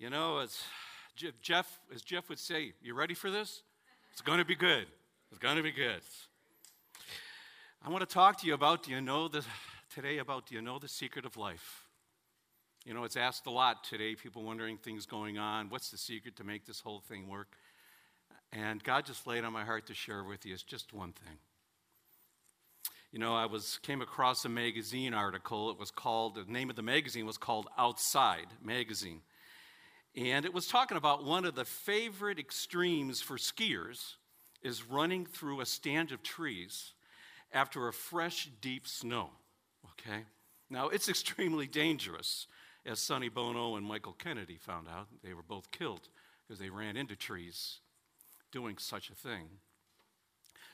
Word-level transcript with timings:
You 0.00 0.08
know, 0.08 0.38
as 0.38 0.58
Jeff, 1.42 1.78
as 1.94 2.00
Jeff 2.00 2.30
would 2.30 2.38
say, 2.38 2.72
you 2.80 2.94
ready 2.94 3.12
for 3.12 3.30
this? 3.30 3.62
It's 4.12 4.22
going 4.22 4.38
to 4.38 4.46
be 4.46 4.54
good. 4.54 4.86
It's 5.30 5.38
going 5.38 5.58
to 5.58 5.62
be 5.62 5.72
good. 5.72 6.00
I 7.84 7.90
want 7.90 8.00
to 8.00 8.06
talk 8.06 8.40
to 8.40 8.46
you 8.46 8.54
about 8.54 8.84
do 8.84 8.92
you 8.92 9.02
know 9.02 9.28
the, 9.28 9.44
today 9.94 10.16
about 10.16 10.46
do 10.46 10.54
you 10.54 10.62
know 10.62 10.78
the 10.78 10.88
secret 10.88 11.26
of 11.26 11.36
life? 11.36 11.84
You 12.86 12.94
know, 12.94 13.04
it's 13.04 13.18
asked 13.18 13.46
a 13.46 13.50
lot 13.50 13.84
today, 13.84 14.14
people 14.14 14.42
wondering 14.42 14.78
things 14.78 15.04
going 15.04 15.36
on. 15.36 15.68
What's 15.68 15.90
the 15.90 15.98
secret 15.98 16.34
to 16.36 16.44
make 16.44 16.64
this 16.64 16.80
whole 16.80 17.00
thing 17.00 17.28
work? 17.28 17.48
And 18.54 18.82
God 18.82 19.04
just 19.04 19.26
laid 19.26 19.44
on 19.44 19.52
my 19.52 19.64
heart 19.66 19.86
to 19.88 19.94
share 19.94 20.24
with 20.24 20.46
you. 20.46 20.54
It's 20.54 20.62
just 20.62 20.94
one 20.94 21.12
thing. 21.12 21.36
You 23.12 23.18
know, 23.18 23.34
I 23.34 23.44
was 23.44 23.78
came 23.82 24.00
across 24.00 24.46
a 24.46 24.48
magazine 24.48 25.12
article. 25.12 25.70
It 25.70 25.78
was 25.78 25.90
called 25.90 26.36
the 26.36 26.50
name 26.50 26.70
of 26.70 26.76
the 26.76 26.82
magazine 26.82 27.26
was 27.26 27.36
called 27.36 27.68
Outside 27.76 28.46
Magazine. 28.64 29.20
And 30.16 30.44
it 30.44 30.52
was 30.52 30.66
talking 30.66 30.96
about 30.96 31.24
one 31.24 31.44
of 31.44 31.54
the 31.54 31.64
favorite 31.64 32.38
extremes 32.38 33.20
for 33.20 33.36
skiers 33.36 34.14
is 34.62 34.84
running 34.84 35.24
through 35.24 35.60
a 35.60 35.66
stand 35.66 36.12
of 36.12 36.22
trees 36.22 36.92
after 37.52 37.88
a 37.88 37.92
fresh, 37.92 38.48
deep 38.60 38.86
snow. 38.86 39.30
Okay? 39.92 40.24
Now, 40.68 40.88
it's 40.88 41.08
extremely 41.08 41.66
dangerous, 41.66 42.46
as 42.84 42.98
Sonny 42.98 43.28
Bono 43.28 43.76
and 43.76 43.86
Michael 43.86 44.12
Kennedy 44.12 44.56
found 44.56 44.88
out. 44.88 45.08
They 45.22 45.34
were 45.34 45.42
both 45.42 45.70
killed 45.70 46.08
because 46.46 46.58
they 46.58 46.70
ran 46.70 46.96
into 46.96 47.16
trees 47.16 47.78
doing 48.50 48.78
such 48.78 49.10
a 49.10 49.14
thing. 49.14 49.48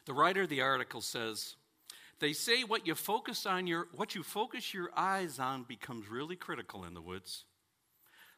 The 0.06 0.14
writer 0.14 0.42
of 0.42 0.48
the 0.48 0.62
article 0.62 1.00
says, 1.00 1.56
they 2.20 2.32
say 2.32 2.62
what 2.62 2.86
you 2.86 2.94
focus 2.94 3.44
on 3.44 3.66
your 3.66 3.88
what 3.94 4.14
you 4.14 4.22
focus 4.22 4.72
your 4.72 4.90
eyes 4.96 5.38
on 5.38 5.64
becomes 5.64 6.08
really 6.08 6.36
critical 6.36 6.84
in 6.84 6.94
the 6.94 7.02
woods. 7.02 7.44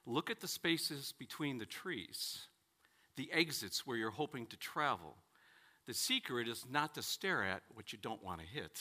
Look 0.09 0.31
at 0.31 0.41
the 0.41 0.49
spaces 0.49 1.13
between 1.19 1.59
the 1.59 1.67
trees, 1.67 2.47
the 3.17 3.31
exits 3.31 3.87
where 3.87 3.99
you're 3.99 4.11
hoping 4.11 4.47
to 4.47 4.57
travel. 4.57 5.17
The 5.87 5.93
secret 5.93 6.49
is 6.49 6.65
not 6.71 6.95
to 6.95 7.03
stare 7.03 7.45
at 7.45 7.61
what 7.75 7.93
you 7.93 7.99
don't 8.01 8.25
want 8.25 8.41
to 8.41 8.47
hit. 8.47 8.81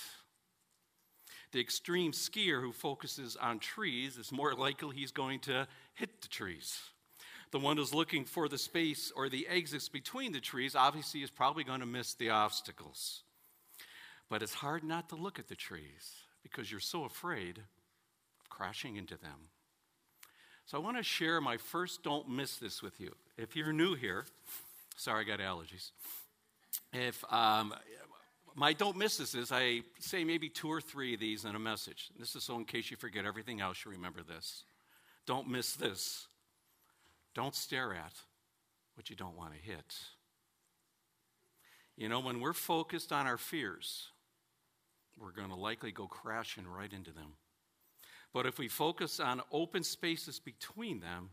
The 1.51 1.59
extreme 1.59 2.13
skier 2.13 2.61
who 2.61 2.71
focuses 2.71 3.35
on 3.35 3.59
trees 3.59 4.17
is 4.17 4.31
more 4.31 4.53
likely 4.53 4.95
he's 4.95 5.11
going 5.11 5.41
to 5.41 5.67
hit 5.95 6.21
the 6.21 6.29
trees. 6.29 6.79
The 7.51 7.59
one 7.59 7.75
who's 7.75 7.93
looking 7.93 8.23
for 8.23 8.47
the 8.47 8.57
space 8.57 9.11
or 9.13 9.27
the 9.27 9.49
exits 9.49 9.89
between 9.89 10.31
the 10.31 10.39
trees 10.39 10.75
obviously 10.75 11.23
is 11.23 11.29
probably 11.29 11.65
going 11.65 11.81
to 11.81 11.85
miss 11.85 12.13
the 12.13 12.29
obstacles. 12.29 13.23
But 14.29 14.41
it's 14.41 14.53
hard 14.53 14.85
not 14.85 15.09
to 15.09 15.15
look 15.15 15.39
at 15.39 15.49
the 15.49 15.55
trees 15.55 16.13
because 16.41 16.71
you're 16.71 16.79
so 16.79 17.03
afraid 17.03 17.57
of 18.39 18.49
crashing 18.49 18.95
into 18.95 19.17
them. 19.17 19.49
So 20.67 20.77
I 20.77 20.81
want 20.81 20.97
to 20.97 21.03
share 21.03 21.39
my 21.39 21.55
first 21.55 22.03
don't 22.03 22.27
miss 22.29 22.57
this 22.57 22.83
with 22.83 22.99
you. 22.99 23.15
If 23.37 23.55
you're 23.55 23.71
new 23.71 23.95
here, 23.95 24.25
sorry, 24.97 25.23
I 25.23 25.23
got 25.23 25.39
allergies. 25.39 25.91
If 26.91 27.23
um, 27.31 27.73
my 28.53 28.73
don't 28.73 28.97
miss 28.97 29.15
this 29.15 29.33
is 29.33 29.53
I 29.53 29.83
say 29.99 30.25
maybe 30.25 30.49
two 30.49 30.69
or 30.69 30.81
three 30.81 31.13
of 31.13 31.21
these 31.21 31.45
in 31.45 31.55
a 31.55 31.59
message. 31.59 32.09
This 32.19 32.35
is 32.35 32.43
so 32.43 32.57
in 32.57 32.65
case 32.65 32.91
you 32.91 32.97
forget 32.97 33.23
everything 33.23 33.61
else, 33.61 33.85
you 33.85 33.91
remember 33.91 34.23
this. 34.23 34.65
Don't 35.25 35.47
miss 35.47 35.73
this. 35.73 36.27
Don't 37.33 37.55
stare 37.55 37.93
at 37.93 38.13
what 38.95 39.09
you 39.09 39.15
don't 39.15 39.37
want 39.37 39.53
to 39.53 39.59
hit. 39.59 39.95
You 41.95 42.09
know, 42.09 42.19
when 42.19 42.41
we're 42.41 42.51
focused 42.51 43.13
on 43.13 43.25
our 43.25 43.37
fears, 43.37 44.09
we're 45.17 45.31
going 45.31 45.49
to 45.49 45.55
likely 45.55 45.93
go 45.93 46.07
crashing 46.07 46.67
right 46.67 46.91
into 46.91 47.11
them. 47.11 47.35
But 48.37 48.45
if 48.45 48.59
we 48.59 48.67
focus 48.67 49.19
on 49.19 49.41
open 49.51 49.83
spaces 49.83 50.39
between 50.39 50.99
them, 50.99 51.31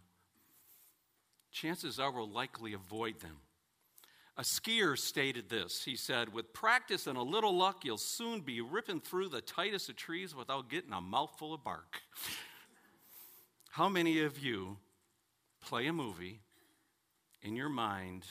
chances 1.53 2.01
are 2.01 2.11
we'll 2.11 2.31
likely 2.31 2.73
avoid 2.73 3.21
them. 3.21 3.37
A 4.39 4.43
skier 4.43 4.97
stated 4.97 5.51
this. 5.51 5.85
He 5.85 5.97
said, 5.97 6.33
With 6.33 6.55
practice 6.55 7.07
and 7.07 7.19
a 7.19 7.23
little 7.23 7.55
luck, 7.55 7.85
you'll 7.85 7.99
soon 7.99 8.41
be 8.41 8.63
ripping 8.63 9.03
through 9.03 9.29
the 9.29 9.43
tightest 9.43 9.91
of 9.91 9.97
trees 9.97 10.35
without 10.35 10.71
getting 10.71 10.95
a 10.95 11.01
mouthful 11.03 11.53
of 11.53 11.63
bark. 11.63 12.01
How 13.73 13.91
many 13.91 14.23
of 14.23 14.39
you 14.39 14.79
play 15.61 15.87
a 15.89 15.93
movie 15.93 16.41
in 17.43 17.55
your 17.55 17.69
mind 17.69 18.25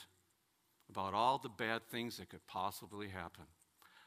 about 0.89 1.13
all 1.13 1.37
the 1.37 1.47
bad 1.47 1.83
things 1.91 2.17
that 2.17 2.29
could 2.29 2.47
possibly 2.47 3.09
happen? 3.09 3.45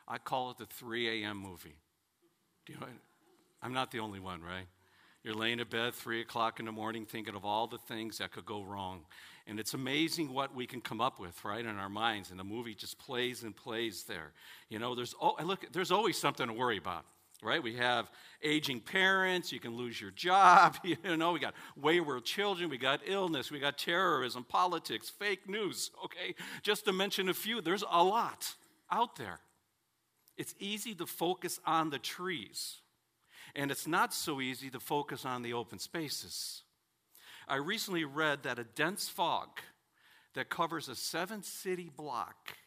I 0.09 0.19
call 0.19 0.51
it 0.51 0.59
the 0.59 0.67
3 0.67 1.23
a.m. 1.23 1.37
movie. 1.37 1.79
Do 2.67 2.73
you 2.73 2.81
know, 2.81 2.87
I'm 3.63 3.73
not 3.73 3.91
the 3.91 4.01
only 4.01 4.21
one, 4.21 4.43
right? 4.43 4.67
You're 5.27 5.35
laying 5.35 5.59
in 5.59 5.67
bed 5.67 5.95
3 5.95 6.21
o'clock 6.21 6.61
in 6.61 6.67
the 6.67 6.73
morning 6.73 7.05
thinking 7.05 7.35
of 7.35 7.45
all 7.45 7.67
the 7.67 7.79
things 7.79 8.19
that 8.19 8.31
could 8.31 8.47
go 8.47 8.63
wrong. 8.63 9.01
And 9.49 9.59
it's 9.59 9.75
amazing 9.75 10.33
what 10.33 10.55
we 10.55 10.67
can 10.67 10.81
come 10.81 11.01
up 11.01 11.19
with, 11.19 11.45
right, 11.45 11.65
in 11.65 11.79
our 11.79 11.89
minds. 11.89 12.31
And 12.31 12.39
the 12.39 12.45
movie 12.45 12.77
just 12.77 12.97
plays 12.99 13.43
and 13.43 13.55
plays 13.55 14.05
there. 14.05 14.33
You 14.69 14.79
know, 14.79 14.95
there's, 14.95 15.17
oh, 15.21 15.37
look, 15.43 15.67
there's 15.73 15.91
always 15.91 16.17
something 16.17 16.47
to 16.47 16.53
worry 16.53 16.79
about, 16.79 17.07
right? 17.43 17.61
We 17.61 17.75
have 17.75 18.09
aging 18.41 18.83
parents, 18.83 19.51
you 19.51 19.59
can 19.59 19.77
lose 19.77 20.01
your 20.01 20.13
job, 20.13 20.77
you 20.85 21.17
know, 21.17 21.33
we 21.33 21.41
got 21.41 21.55
wayward 21.77 22.25
children, 22.25 22.71
we 22.71 22.79
got 22.79 23.01
illness, 23.05 23.51
we 23.51 23.59
got 23.59 23.79
terrorism, 23.79 24.45
politics, 24.45 25.11
fake 25.11 25.49
news, 25.49 25.91
okay? 26.05 26.37
Just 26.63 26.85
to 26.85 26.93
mention 26.93 27.29
a 27.29 27.35
few, 27.35 27.61
there's 27.61 27.85
a 27.91 28.05
lot 28.05 28.55
out 28.93 29.17
there. 29.17 29.41
It's 30.37 30.55
easy 30.61 30.95
to 30.95 31.07
focus 31.07 31.59
on 31.67 31.91
the 31.91 31.99
trees, 31.99 32.77
and 33.57 33.71
it's 33.71 33.87
not 33.87 34.13
so 34.13 34.41
easy 34.41 34.69
to 34.71 34.79
focus 34.79 35.25
on 35.25 35.43
the 35.43 35.55
open 35.55 35.79
spaces. 35.79 36.63
I 37.49 37.57
recently 37.57 38.05
read 38.05 38.43
that 38.43 38.59
a 38.59 38.65
dense 38.65 39.09
fog 39.09 39.49
that 40.35 40.51
covers 40.51 40.91
a 40.91 40.95
seven 40.95 41.43
city 41.43 41.91
block 41.97 42.59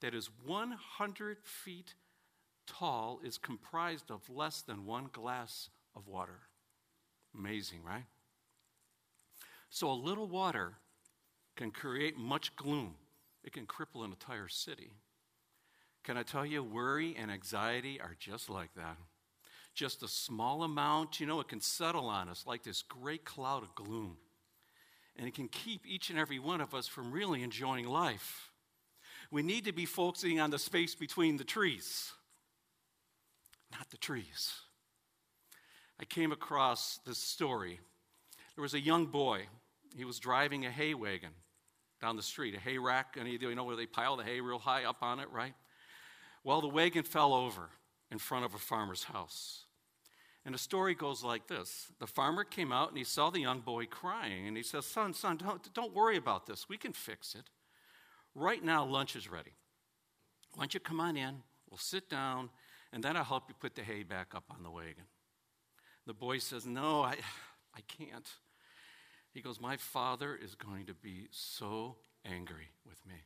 that 0.00 0.14
is 0.14 0.30
100 0.46 1.38
feet 1.44 1.94
tall 2.66 3.20
is 3.22 3.36
comprised 3.36 4.10
of 4.10 4.28
less 4.30 4.62
than 4.62 4.86
one 4.86 5.10
glass 5.12 5.68
of 5.94 6.08
water. 6.08 6.40
Amazing, 7.38 7.80
right? 7.86 8.06
So 9.68 9.90
a 9.90 9.92
little 9.92 10.28
water 10.28 10.74
can 11.56 11.70
create 11.70 12.16
much 12.16 12.56
gloom, 12.56 12.94
it 13.44 13.52
can 13.52 13.66
cripple 13.66 14.02
an 14.04 14.12
entire 14.12 14.48
city. 14.48 14.92
Can 16.04 16.16
I 16.16 16.22
tell 16.22 16.46
you, 16.46 16.62
worry 16.62 17.14
and 17.18 17.30
anxiety 17.30 18.00
are 18.00 18.16
just 18.18 18.48
like 18.48 18.72
that. 18.76 18.96
Just 19.78 20.02
a 20.02 20.08
small 20.08 20.64
amount, 20.64 21.20
you 21.20 21.26
know, 21.26 21.38
it 21.38 21.46
can 21.46 21.60
settle 21.60 22.06
on 22.06 22.28
us 22.28 22.42
like 22.48 22.64
this 22.64 22.82
great 22.82 23.24
cloud 23.24 23.62
of 23.62 23.76
gloom. 23.76 24.16
And 25.16 25.28
it 25.28 25.34
can 25.34 25.46
keep 25.46 25.86
each 25.86 26.10
and 26.10 26.18
every 26.18 26.40
one 26.40 26.60
of 26.60 26.74
us 26.74 26.88
from 26.88 27.12
really 27.12 27.44
enjoying 27.44 27.86
life. 27.86 28.50
We 29.30 29.44
need 29.44 29.66
to 29.66 29.72
be 29.72 29.84
focusing 29.84 30.40
on 30.40 30.50
the 30.50 30.58
space 30.58 30.96
between 30.96 31.36
the 31.36 31.44
trees, 31.44 32.10
not 33.70 33.88
the 33.90 33.98
trees. 33.98 34.52
I 36.00 36.06
came 36.06 36.32
across 36.32 36.98
this 37.06 37.18
story. 37.18 37.78
There 38.56 38.62
was 38.62 38.74
a 38.74 38.80
young 38.80 39.06
boy. 39.06 39.46
He 39.96 40.04
was 40.04 40.18
driving 40.18 40.66
a 40.66 40.72
hay 40.72 40.94
wagon 40.94 41.34
down 42.02 42.16
the 42.16 42.22
street, 42.24 42.56
a 42.56 42.58
hay 42.58 42.78
rack, 42.78 43.16
and 43.16 43.28
you 43.28 43.54
know 43.54 43.62
where 43.62 43.76
they 43.76 43.86
pile 43.86 44.16
the 44.16 44.24
hay 44.24 44.40
real 44.40 44.58
high 44.58 44.82
up 44.82 45.04
on 45.04 45.20
it, 45.20 45.30
right? 45.30 45.54
Well, 46.42 46.62
the 46.62 46.66
wagon 46.66 47.04
fell 47.04 47.32
over 47.32 47.68
in 48.10 48.18
front 48.18 48.44
of 48.44 48.54
a 48.54 48.58
farmer's 48.58 49.04
house. 49.04 49.66
And 50.48 50.54
the 50.54 50.58
story 50.58 50.94
goes 50.94 51.22
like 51.22 51.46
this 51.46 51.92
The 51.98 52.06
farmer 52.06 52.42
came 52.42 52.72
out 52.72 52.88
and 52.88 52.96
he 52.96 53.04
saw 53.04 53.28
the 53.28 53.38
young 53.38 53.60
boy 53.60 53.84
crying, 53.84 54.48
and 54.48 54.56
he 54.56 54.62
says, 54.62 54.86
Son, 54.86 55.12
son, 55.12 55.36
don't, 55.36 55.74
don't 55.74 55.94
worry 55.94 56.16
about 56.16 56.46
this. 56.46 56.70
We 56.70 56.78
can 56.78 56.94
fix 56.94 57.34
it. 57.34 57.50
Right 58.34 58.64
now, 58.64 58.86
lunch 58.86 59.14
is 59.14 59.30
ready. 59.30 59.50
Why 60.54 60.62
don't 60.62 60.72
you 60.72 60.80
come 60.80 61.00
on 61.00 61.18
in? 61.18 61.42
We'll 61.68 61.76
sit 61.76 62.08
down, 62.08 62.48
and 62.94 63.04
then 63.04 63.14
I'll 63.14 63.24
help 63.24 63.50
you 63.50 63.56
put 63.60 63.74
the 63.74 63.82
hay 63.82 64.04
back 64.04 64.34
up 64.34 64.44
on 64.48 64.62
the 64.62 64.70
wagon. 64.70 65.04
The 66.06 66.14
boy 66.14 66.38
says, 66.38 66.64
No, 66.64 67.02
I, 67.02 67.16
I 67.76 67.82
can't. 67.86 68.30
He 69.34 69.42
goes, 69.42 69.60
My 69.60 69.76
father 69.76 70.34
is 70.34 70.54
going 70.54 70.86
to 70.86 70.94
be 70.94 71.26
so 71.30 71.96
angry 72.24 72.70
with 72.86 73.04
me. 73.06 73.16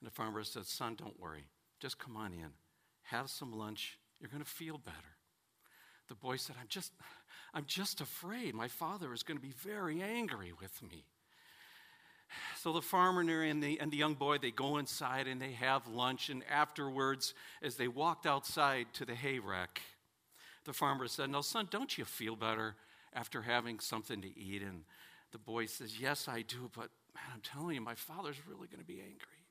And 0.00 0.06
the 0.06 0.14
farmer 0.14 0.44
says, 0.44 0.66
Son, 0.66 0.94
don't 0.94 1.20
worry. 1.20 1.44
Just 1.78 1.98
come 1.98 2.16
on 2.16 2.32
in, 2.32 2.52
have 3.02 3.28
some 3.28 3.52
lunch. 3.52 3.98
You're 4.18 4.30
going 4.30 4.42
to 4.42 4.48
feel 4.48 4.78
better. 4.78 5.15
The 6.08 6.14
boy 6.14 6.36
said, 6.36 6.56
I'm 6.60 6.68
just, 6.68 6.92
I'm 7.54 7.64
just 7.66 8.00
afraid. 8.00 8.54
My 8.54 8.68
father 8.68 9.12
is 9.12 9.22
going 9.22 9.38
to 9.38 9.42
be 9.42 9.54
very 9.58 10.02
angry 10.02 10.52
with 10.60 10.82
me. 10.82 11.04
So 12.56 12.72
the 12.72 12.82
farmer 12.82 13.20
and 13.20 13.62
the, 13.62 13.78
and 13.80 13.90
the 13.90 13.96
young 13.96 14.14
boy, 14.14 14.38
they 14.38 14.50
go 14.50 14.78
inside 14.78 15.26
and 15.26 15.40
they 15.40 15.52
have 15.52 15.86
lunch. 15.86 16.28
And 16.28 16.42
afterwards, 16.50 17.34
as 17.62 17.76
they 17.76 17.88
walked 17.88 18.26
outside 18.26 18.86
to 18.94 19.04
the 19.04 19.14
hay 19.14 19.38
rack, 19.38 19.80
the 20.64 20.72
farmer 20.72 21.06
said, 21.06 21.30
No, 21.30 21.40
son, 21.40 21.68
don't 21.70 21.96
you 21.96 22.04
feel 22.04 22.36
better 22.36 22.74
after 23.12 23.42
having 23.42 23.78
something 23.78 24.20
to 24.22 24.38
eat? 24.38 24.62
And 24.62 24.82
the 25.32 25.38
boy 25.38 25.66
says, 25.66 26.00
Yes, 26.00 26.28
I 26.28 26.42
do, 26.42 26.70
but 26.74 26.90
man, 27.14 27.24
I'm 27.32 27.40
telling 27.40 27.76
you, 27.76 27.80
my 27.80 27.94
father's 27.94 28.40
really 28.46 28.68
going 28.68 28.80
to 28.80 28.86
be 28.86 29.00
angry. 29.00 29.46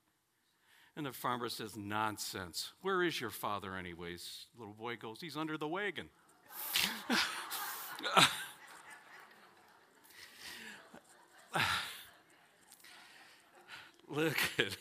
And 0.97 1.05
the 1.05 1.11
farmer 1.11 1.49
says, 1.49 1.75
Nonsense. 1.75 2.71
Where 2.81 3.03
is 3.03 3.19
your 3.19 3.29
father, 3.29 3.75
anyways? 3.75 4.45
The 4.55 4.61
little 4.61 4.75
boy 4.75 4.97
goes, 4.97 5.19
He's 5.21 5.37
under 5.37 5.57
the 5.57 5.67
wagon. 5.67 6.09
Look 14.09 14.37
at 14.59 14.77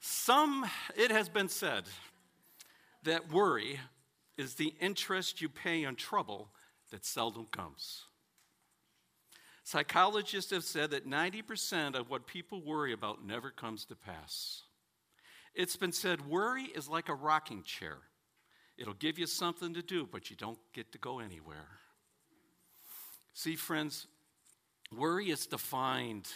some, 0.00 0.64
it 0.96 1.10
has 1.10 1.28
been 1.28 1.48
said 1.48 1.84
that 3.02 3.32
worry 3.32 3.80
is 4.36 4.54
the 4.54 4.74
interest 4.80 5.42
you 5.42 5.48
pay 5.48 5.84
on 5.84 5.96
trouble 5.96 6.50
that 6.90 7.04
seldom 7.04 7.46
comes. 7.50 8.04
Psychologists 9.64 10.50
have 10.50 10.64
said 10.64 10.90
that 10.90 11.06
90% 11.06 11.94
of 11.94 12.10
what 12.10 12.26
people 12.26 12.60
worry 12.64 12.92
about 12.92 13.24
never 13.24 13.50
comes 13.50 13.84
to 13.84 13.94
pass. 13.94 14.64
It's 15.54 15.76
been 15.76 15.92
said 15.92 16.26
worry 16.26 16.64
is 16.64 16.88
like 16.88 17.08
a 17.08 17.14
rocking 17.14 17.62
chair. 17.62 17.98
It'll 18.80 18.94
give 18.94 19.18
you 19.18 19.26
something 19.26 19.74
to 19.74 19.82
do, 19.82 20.08
but 20.10 20.30
you 20.30 20.36
don't 20.36 20.58
get 20.72 20.90
to 20.92 20.98
go 20.98 21.18
anywhere. 21.18 21.68
See, 23.34 23.54
friends, 23.54 24.06
worry 24.96 25.30
is 25.30 25.46
defined 25.46 26.26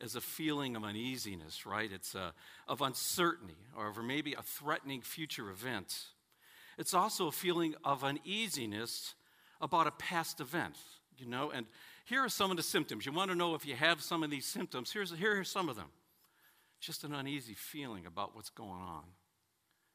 as 0.00 0.16
a 0.16 0.20
feeling 0.22 0.76
of 0.76 0.82
uneasiness, 0.82 1.66
right? 1.66 1.92
It's 1.92 2.14
a, 2.14 2.32
of 2.66 2.80
uncertainty 2.80 3.58
or 3.76 3.88
of 3.88 4.02
maybe 4.02 4.32
a 4.32 4.42
threatening 4.42 5.02
future 5.02 5.50
event. 5.50 5.94
It's 6.78 6.94
also 6.94 7.26
a 7.26 7.32
feeling 7.32 7.74
of 7.84 8.02
uneasiness 8.02 9.14
about 9.60 9.86
a 9.86 9.90
past 9.90 10.40
event, 10.40 10.78
you 11.18 11.26
know? 11.26 11.50
And 11.50 11.66
here 12.06 12.24
are 12.24 12.30
some 12.30 12.50
of 12.50 12.56
the 12.56 12.62
symptoms. 12.62 13.04
You 13.04 13.12
want 13.12 13.30
to 13.30 13.36
know 13.36 13.54
if 13.54 13.66
you 13.66 13.76
have 13.76 14.00
some 14.00 14.22
of 14.22 14.30
these 14.30 14.46
symptoms? 14.46 14.90
Here's, 14.90 15.10
here 15.12 15.38
are 15.38 15.44
some 15.44 15.68
of 15.68 15.76
them 15.76 15.90
just 16.80 17.04
an 17.04 17.14
uneasy 17.14 17.52
feeling 17.52 18.06
about 18.06 18.34
what's 18.34 18.48
going 18.48 18.70
on, 18.70 19.04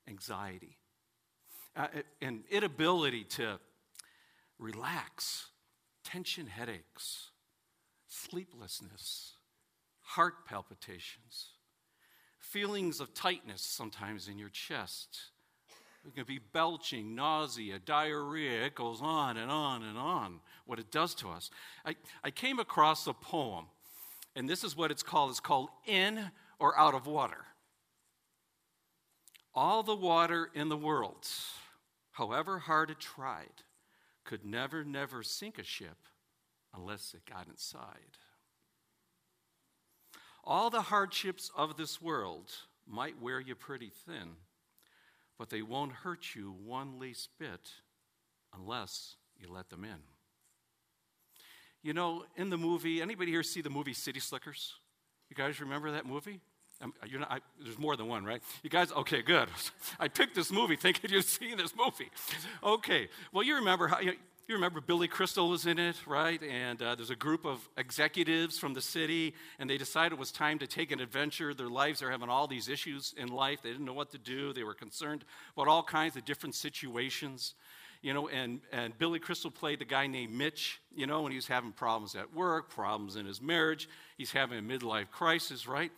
anxiety, 0.08 0.78
uh, 1.76 1.88
an 2.22 2.44
inability 2.50 3.24
to 3.24 3.60
relax, 4.58 5.48
tension 6.04 6.48
headaches, 6.48 7.32
sleeplessness, 8.08 9.34
heart 10.02 10.46
palpitations, 10.46 11.50
feelings 12.40 13.00
of 13.00 13.14
tightness 13.14 13.62
sometimes 13.62 14.28
in 14.28 14.38
your 14.38 14.50
chest. 14.50 15.20
It 16.08 16.14
can 16.16 16.26
be 16.26 16.40
belching, 16.40 17.16
nausea, 17.16 17.80
diarrhea. 17.80 18.66
It 18.66 18.76
goes 18.76 19.02
on 19.02 19.38
and 19.38 19.50
on 19.50 19.82
and 19.82 19.98
on, 19.98 20.40
what 20.66 20.78
it 20.78 20.92
does 20.92 21.16
to 21.16 21.30
us. 21.30 21.50
I, 21.84 21.96
I 22.24 22.30
came 22.30 22.60
across 22.60 23.08
a 23.08 23.14
poem, 23.14 23.66
and 24.36 24.48
this 24.48 24.64
is 24.64 24.78
what 24.78 24.92
it's 24.92 25.02
called. 25.02 25.32
It's 25.32 25.40
called 25.40 25.70
In 25.88 26.30
or 26.60 26.78
Out 26.78 26.94
of 26.94 27.08
Water. 27.08 27.46
All 29.56 29.82
the 29.82 29.96
water 29.96 30.50
in 30.54 30.70
the 30.70 30.78
world, 30.78 31.28
however 32.16 32.60
hard 32.60 32.90
it 32.90 33.00
tried, 33.00 33.64
could 34.24 34.46
never, 34.46 34.84
never 34.86 35.22
sink 35.22 35.60
a 35.60 35.64
ship 35.64 35.98
unless 36.74 37.14
it 37.14 37.30
got 37.30 37.48
inside. 37.48 38.18
All 40.44 40.70
the 40.70 40.84
hardships 40.84 41.52
of 41.58 41.76
this 41.76 42.02
world 42.02 42.52
might 42.88 43.22
wear 43.22 43.42
you 43.42 43.54
pretty 43.54 43.92
thin, 44.06 44.38
but 45.38 45.50
they 45.50 45.62
won't 45.62 45.92
hurt 45.92 46.36
you 46.36 46.56
one 46.64 47.00
least 47.00 47.30
bit 47.38 47.70
unless 48.56 49.18
you 49.38 49.52
let 49.52 49.70
them 49.70 49.84
in. 49.84 50.00
You 51.84 51.94
know, 51.94 52.24
in 52.38 52.50
the 52.50 52.58
movie, 52.58 53.02
anybody 53.02 53.32
here 53.32 53.44
see 53.44 53.62
the 53.62 53.70
movie 53.70 53.94
City 53.94 54.22
Slickers? 54.22 54.76
You 55.30 55.36
guys 55.36 55.60
remember 55.60 55.92
that 55.92 56.06
movie? 56.06 56.40
Not, 56.82 57.32
I, 57.32 57.40
there's 57.62 57.80
more 57.80 57.96
than 57.96 58.08
one, 58.08 58.26
right? 58.26 58.42
You 58.64 58.70
guys, 58.70 58.92
okay, 58.92 59.22
good. 59.22 59.50
I 60.00 60.08
picked 60.08 60.36
this 60.36 60.52
movie 60.52 60.76
thinking 60.76 61.10
you'd 61.14 61.26
seen 61.26 61.58
this 61.58 61.74
movie. 61.76 62.10
Okay, 62.64 63.10
well, 63.32 63.44
you 63.44 63.56
remember 63.56 63.88
how, 63.88 64.00
you, 64.00 64.14
you 64.48 64.54
remember 64.54 64.80
Billy 64.80 65.08
Crystal 65.08 65.50
was 65.50 65.66
in 65.66 65.80
it, 65.80 65.96
right? 66.06 66.42
And 66.44 66.80
uh, 66.80 66.94
there's 66.94 67.10
a 67.10 67.16
group 67.16 67.46
of 67.46 67.68
executives 67.78 68.60
from 68.60 68.76
the 68.76 68.82
city, 68.82 69.34
and 69.58 69.68
they 69.68 69.78
decided 69.78 70.14
it 70.14 70.20
was 70.20 70.32
time 70.32 70.60
to 70.60 70.68
take 70.68 70.92
an 70.92 71.00
adventure. 71.00 71.54
Their 71.56 71.70
lives 71.70 72.04
are 72.04 72.12
having 72.12 72.30
all 72.30 72.46
these 72.46 72.70
issues 72.70 73.16
in 73.18 73.30
life. 73.30 73.64
They 73.64 73.72
didn't 73.72 73.86
know 73.86 73.94
what 73.94 74.12
to 74.12 74.20
do. 74.20 74.54
They 74.54 74.64
were 74.64 74.76
concerned 74.76 75.26
about 75.56 75.68
all 75.68 75.82
kinds 75.82 76.16
of 76.16 76.26
different 76.26 76.54
situations. 76.54 77.56
You 78.04 78.14
know, 78.14 78.28
and, 78.28 78.62
and 78.72 78.96
Billy 79.00 79.18
Crystal 79.18 79.50
played 79.50 79.80
the 79.80 79.86
guy 79.86 80.06
named 80.06 80.32
Mitch, 80.32 80.80
you 80.96 81.08
know, 81.08 81.22
and 81.22 81.32
he 81.32 81.38
was 81.38 81.48
having 81.48 81.72
problems 81.72 82.16
at 82.16 82.36
work, 82.36 82.70
problems 82.70 83.16
in 83.16 83.26
his 83.26 83.42
marriage. 83.42 83.90
He's 84.16 84.32
having 84.32 84.60
a 84.60 84.62
midlife 84.62 85.10
crisis, 85.10 85.68
right? 85.68 85.92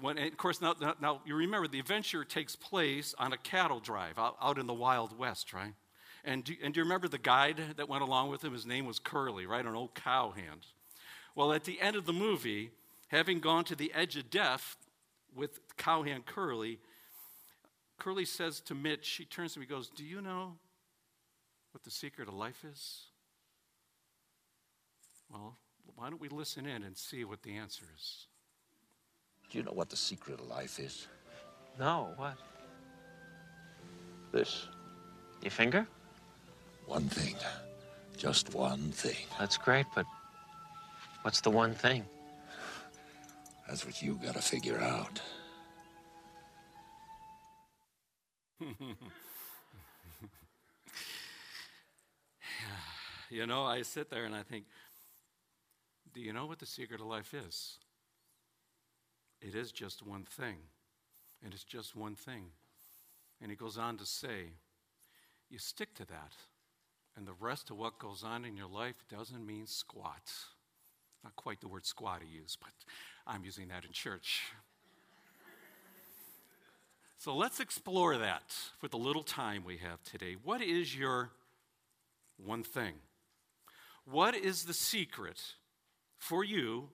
And 0.00 0.18
of 0.18 0.36
course, 0.36 0.60
now, 0.60 0.74
now, 1.00 1.20
you 1.26 1.34
remember 1.34 1.68
the 1.68 1.78
adventure 1.78 2.24
takes 2.24 2.56
place 2.56 3.14
on 3.18 3.32
a 3.32 3.36
cattle 3.36 3.78
drive 3.78 4.18
out, 4.18 4.36
out 4.40 4.58
in 4.58 4.66
the 4.66 4.74
Wild 4.74 5.18
West, 5.18 5.52
right? 5.52 5.74
And 6.24 6.44
do, 6.44 6.54
and 6.62 6.72
do 6.72 6.80
you 6.80 6.84
remember 6.84 7.08
the 7.08 7.18
guide 7.18 7.60
that 7.76 7.88
went 7.88 8.02
along 8.02 8.30
with 8.30 8.42
him? 8.42 8.52
His 8.52 8.64
name 8.64 8.86
was 8.86 8.98
Curly, 8.98 9.44
right? 9.44 9.64
An 9.64 9.74
old 9.74 9.94
cowhand. 9.94 10.66
Well, 11.34 11.52
at 11.52 11.64
the 11.64 11.80
end 11.80 11.96
of 11.96 12.06
the 12.06 12.12
movie, 12.12 12.70
having 13.08 13.40
gone 13.40 13.64
to 13.64 13.76
the 13.76 13.92
edge 13.94 14.16
of 14.16 14.30
death 14.30 14.76
with 15.34 15.60
cowhand 15.76 16.26
Curly, 16.26 16.78
Curly 17.98 18.24
says 18.24 18.60
to 18.60 18.74
Mitch, 18.74 19.08
he 19.10 19.24
turns 19.24 19.54
to 19.54 19.60
me 19.60 19.64
and 19.64 19.70
goes, 19.70 19.88
Do 19.88 20.04
you 20.04 20.20
know 20.20 20.56
what 21.72 21.84
the 21.84 21.90
secret 21.90 22.28
of 22.28 22.34
life 22.34 22.64
is? 22.64 23.04
Well, 25.30 25.56
why 25.96 26.10
don't 26.10 26.20
we 26.20 26.28
listen 26.28 26.66
in 26.66 26.82
and 26.82 26.96
see 26.96 27.24
what 27.24 27.42
the 27.42 27.56
answer 27.56 27.84
is? 27.96 28.26
Do 29.50 29.58
you 29.58 29.64
know 29.64 29.72
what 29.72 29.90
the 29.90 29.96
secret 29.96 30.40
of 30.40 30.48
life 30.48 30.78
is? 30.78 31.06
No, 31.78 32.12
what? 32.16 32.36
This. 34.32 34.68
Your 35.42 35.50
finger? 35.50 35.86
One 36.86 37.08
thing. 37.08 37.36
Just 38.16 38.54
one 38.54 38.92
thing. 38.92 39.26
That's 39.38 39.56
great, 39.56 39.86
but 39.94 40.06
what's 41.22 41.40
the 41.40 41.50
one 41.50 41.74
thing? 41.74 42.04
That's 43.68 43.84
what 43.84 44.02
you 44.02 44.18
gotta 44.22 44.42
figure 44.42 44.80
out. 44.80 45.20
you 53.30 53.46
know, 53.46 53.64
I 53.64 53.82
sit 53.82 54.10
there 54.10 54.24
and 54.24 54.34
I 54.34 54.42
think, 54.42 54.64
do 56.12 56.20
you 56.20 56.32
know 56.32 56.46
what 56.46 56.58
the 56.58 56.66
secret 56.66 57.00
of 57.00 57.06
life 57.06 57.34
is? 57.34 57.78
It 59.42 59.54
is 59.54 59.72
just 59.72 60.06
one 60.06 60.24
thing. 60.24 60.56
And 61.44 61.52
it's 61.52 61.64
just 61.64 61.96
one 61.96 62.14
thing. 62.14 62.44
And 63.40 63.50
he 63.50 63.56
goes 63.56 63.76
on 63.76 63.98
to 63.98 64.06
say, 64.06 64.52
you 65.50 65.58
stick 65.58 65.94
to 65.96 66.06
that. 66.06 66.32
And 67.16 67.26
the 67.26 67.34
rest 67.40 67.70
of 67.70 67.76
what 67.76 67.98
goes 67.98 68.22
on 68.24 68.44
in 68.44 68.56
your 68.56 68.68
life 68.68 68.94
doesn't 69.10 69.44
mean 69.44 69.66
squat. 69.66 70.32
Not 71.24 71.36
quite 71.36 71.60
the 71.60 71.68
word 71.68 71.84
squat 71.84 72.22
he 72.24 72.38
used, 72.38 72.58
but 72.60 72.70
I'm 73.26 73.44
using 73.44 73.68
that 73.68 73.84
in 73.84 73.92
church. 73.92 74.42
So 77.18 77.36
let's 77.36 77.60
explore 77.60 78.16
that 78.18 78.52
for 78.80 78.88
the 78.88 78.96
little 78.96 79.22
time 79.22 79.62
we 79.64 79.76
have 79.76 80.02
today. 80.02 80.36
What 80.42 80.60
is 80.60 80.96
your 80.96 81.30
one 82.36 82.64
thing? 82.64 82.94
What 84.04 84.34
is 84.34 84.64
the 84.64 84.74
secret 84.74 85.40
for 86.18 86.42
you 86.42 86.88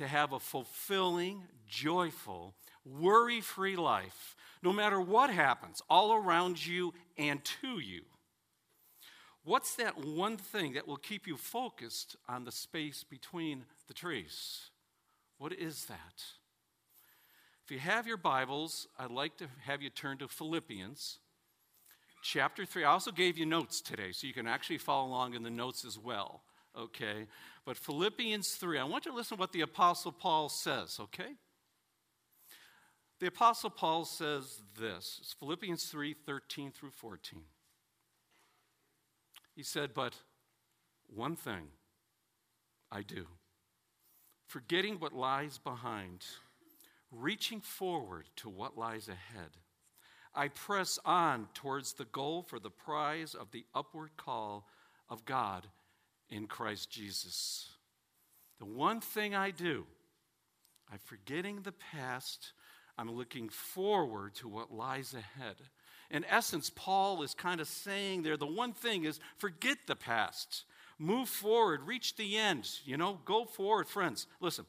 to 0.00 0.08
have 0.08 0.32
a 0.32 0.40
fulfilling, 0.40 1.42
joyful, 1.68 2.54
worry 2.86 3.42
free 3.42 3.76
life, 3.76 4.34
no 4.62 4.72
matter 4.72 4.98
what 4.98 5.28
happens 5.28 5.82
all 5.90 6.14
around 6.14 6.64
you 6.64 6.94
and 7.18 7.44
to 7.44 7.78
you? 7.78 8.00
What's 9.44 9.76
that 9.76 10.02
one 10.02 10.38
thing 10.38 10.72
that 10.72 10.88
will 10.88 10.96
keep 10.96 11.26
you 11.26 11.36
focused 11.36 12.16
on 12.26 12.44
the 12.44 12.50
space 12.50 13.04
between 13.04 13.66
the 13.88 13.92
trees? 13.94 14.70
What 15.36 15.52
is 15.52 15.84
that? 15.84 16.24
If 17.62 17.70
you 17.70 17.78
have 17.78 18.06
your 18.06 18.16
Bibles, 18.16 18.88
I'd 18.98 19.10
like 19.10 19.36
to 19.36 19.48
have 19.66 19.82
you 19.82 19.90
turn 19.90 20.16
to 20.18 20.28
Philippians 20.28 21.18
chapter 22.22 22.64
3. 22.64 22.84
I 22.84 22.92
also 22.92 23.12
gave 23.12 23.36
you 23.36 23.44
notes 23.44 23.82
today, 23.82 24.12
so 24.12 24.26
you 24.26 24.32
can 24.32 24.46
actually 24.46 24.78
follow 24.78 25.06
along 25.06 25.34
in 25.34 25.42
the 25.42 25.50
notes 25.50 25.84
as 25.84 25.98
well, 25.98 26.42
okay? 26.78 27.26
But 27.64 27.76
Philippians 27.76 28.52
3, 28.52 28.78
I 28.78 28.84
want 28.84 29.04
you 29.04 29.12
to 29.12 29.16
listen 29.16 29.36
to 29.36 29.40
what 29.40 29.52
the 29.52 29.60
Apostle 29.60 30.12
Paul 30.12 30.48
says, 30.48 30.98
okay? 31.00 31.34
The 33.20 33.26
Apostle 33.26 33.70
Paul 33.70 34.06
says 34.06 34.62
this 34.78 35.18
it's 35.20 35.34
Philippians 35.34 35.84
3 35.84 36.14
13 36.26 36.72
through 36.72 36.90
14. 36.90 37.42
He 39.54 39.62
said, 39.62 39.90
But 39.94 40.14
one 41.14 41.36
thing 41.36 41.68
I 42.90 43.02
do, 43.02 43.26
forgetting 44.46 44.94
what 44.98 45.12
lies 45.12 45.58
behind, 45.58 46.24
reaching 47.10 47.60
forward 47.60 48.28
to 48.36 48.48
what 48.48 48.78
lies 48.78 49.08
ahead. 49.08 49.50
I 50.34 50.48
press 50.48 50.98
on 51.04 51.48
towards 51.52 51.94
the 51.94 52.04
goal 52.06 52.42
for 52.42 52.58
the 52.58 52.70
prize 52.70 53.34
of 53.34 53.50
the 53.50 53.66
upward 53.74 54.16
call 54.16 54.66
of 55.10 55.24
God 55.26 55.66
in 56.30 56.46
Christ 56.46 56.90
Jesus. 56.90 57.68
The 58.58 58.66
one 58.66 59.00
thing 59.00 59.34
I 59.34 59.50
do, 59.50 59.86
I'm 60.90 60.98
forgetting 60.98 61.62
the 61.62 61.72
past, 61.72 62.52
I'm 62.98 63.10
looking 63.10 63.48
forward 63.48 64.34
to 64.36 64.48
what 64.48 64.72
lies 64.72 65.14
ahead 65.14 65.56
in 66.10 66.24
essence, 66.24 66.70
Paul 66.74 67.22
is 67.22 67.34
kind 67.34 67.60
of 67.60 67.68
saying 67.68 68.22
there 68.22 68.36
the 68.36 68.46
one 68.46 68.72
thing 68.72 69.04
is 69.04 69.20
forget 69.36 69.78
the 69.86 69.94
past, 69.94 70.64
move 70.98 71.28
forward, 71.28 71.82
reach 71.84 72.16
the 72.16 72.36
end. 72.36 72.68
You 72.84 72.96
know, 72.96 73.20
go 73.24 73.44
forward, 73.44 73.88
friends. 73.88 74.26
Listen, 74.40 74.66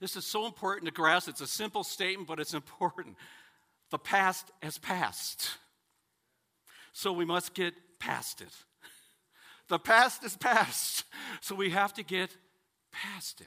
This 0.00 0.16
is 0.16 0.26
so 0.26 0.46
important 0.46 0.86
to 0.86 0.92
grasp. 0.92 1.28
It's 1.28 1.40
a 1.40 1.46
simple 1.46 1.84
statement, 1.84 2.28
but 2.28 2.40
it's 2.40 2.54
important. 2.62 3.16
The 3.90 3.98
past 3.98 4.50
has 4.62 4.76
passed. 4.76 5.50
So 6.92 7.12
we 7.12 7.24
must 7.24 7.54
get 7.54 7.74
past 7.98 8.42
it. 8.42 8.52
The 9.72 9.78
past 9.78 10.22
is 10.22 10.36
past. 10.36 11.04
So 11.40 11.54
we 11.54 11.70
have 11.70 11.94
to 11.94 12.02
get 12.02 12.36
past 12.92 13.40
it. 13.40 13.46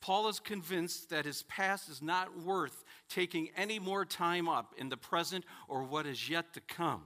Paul 0.00 0.28
is 0.28 0.38
convinced 0.38 1.10
that 1.10 1.24
his 1.24 1.42
past 1.42 1.88
is 1.88 2.00
not 2.00 2.44
worth 2.44 2.84
taking 3.08 3.48
any 3.56 3.80
more 3.80 4.04
time 4.04 4.48
up 4.48 4.72
in 4.78 4.88
the 4.88 4.96
present 4.96 5.44
or 5.66 5.82
what 5.82 6.06
is 6.06 6.30
yet 6.30 6.54
to 6.54 6.60
come. 6.60 7.02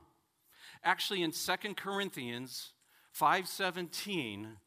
Actually, 0.85 1.23
in 1.23 1.33
2 1.33 1.77
Corinthians 1.77 2.75
5:17, 3.19 4.59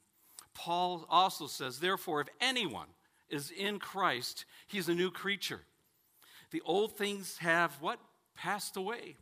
Paul 0.55 1.05
also 1.07 1.45
says, 1.45 1.79
Therefore, 1.79 2.21
if 2.21 2.29
anyone 2.41 2.89
is 3.29 3.51
in 3.51 3.77
Christ, 3.77 4.45
he's 4.65 4.89
a 4.89 4.95
new 4.95 5.11
creature. 5.11 5.61
The 6.49 6.61
old 6.65 6.97
things 6.97 7.37
have 7.37 7.79
what? 7.81 7.99
Passed 8.35 8.77
away. 8.77 9.17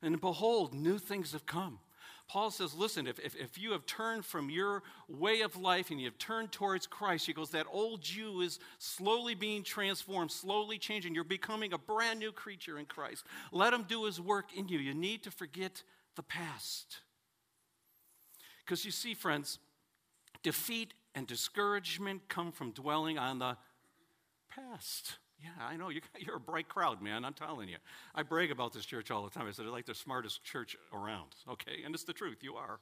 And 0.00 0.18
behold, 0.18 0.72
new 0.72 0.96
things 0.98 1.32
have 1.32 1.44
come. 1.44 1.80
Paul 2.30 2.52
says, 2.52 2.74
listen, 2.74 3.08
if, 3.08 3.18
if, 3.18 3.34
if, 3.34 3.58
you 3.58 3.72
have 3.72 3.84
turned 3.86 4.24
from 4.24 4.50
your 4.50 4.84
way 5.08 5.40
of 5.40 5.56
life 5.56 5.90
and 5.90 5.98
you 5.98 6.06
have 6.06 6.16
turned 6.16 6.52
towards 6.52 6.86
Christ, 6.86 7.26
he 7.26 7.32
goes, 7.32 7.50
that 7.50 7.66
old 7.68 8.08
you 8.08 8.40
is 8.40 8.60
slowly 8.78 9.34
being 9.34 9.64
transformed, 9.64 10.30
slowly 10.30 10.78
changing. 10.78 11.12
You're 11.12 11.24
becoming 11.24 11.72
a 11.72 11.78
brand 11.78 12.20
new 12.20 12.30
creature 12.30 12.78
in 12.78 12.84
Christ. 12.84 13.24
Let 13.50 13.72
him 13.72 13.82
do 13.82 14.04
his 14.04 14.20
work 14.20 14.56
in 14.56 14.68
you. 14.68 14.78
You 14.78 14.94
need 14.94 15.24
to 15.24 15.32
forget 15.32 15.82
the 16.14 16.22
past. 16.22 16.98
Because 18.64 18.84
you 18.84 18.92
see, 18.92 19.14
friends, 19.14 19.58
defeat 20.44 20.94
and 21.16 21.26
discouragement 21.26 22.28
come 22.28 22.52
from 22.52 22.70
dwelling 22.70 23.18
on 23.18 23.40
the 23.40 23.56
past. 24.48 25.18
Yeah, 25.42 25.66
I 25.66 25.76
know. 25.76 25.88
You're 26.18 26.36
a 26.36 26.40
bright 26.40 26.68
crowd, 26.68 27.02
man. 27.02 27.24
I'm 27.24 27.34
telling 27.34 27.68
you. 27.68 27.76
I 28.14 28.22
brag 28.22 28.50
about 28.50 28.72
this 28.72 28.84
church 28.84 29.10
all 29.10 29.24
the 29.24 29.30
time. 29.30 29.46
I 29.46 29.52
said, 29.52 29.64
they're 29.64 29.72
like 29.72 29.86
the 29.86 29.94
smartest 29.94 30.44
church 30.44 30.76
around. 30.92 31.30
Okay? 31.48 31.82
And 31.84 31.94
it's 31.94 32.04
the 32.04 32.12
truth. 32.12 32.38
You 32.42 32.54
are. 32.54 32.78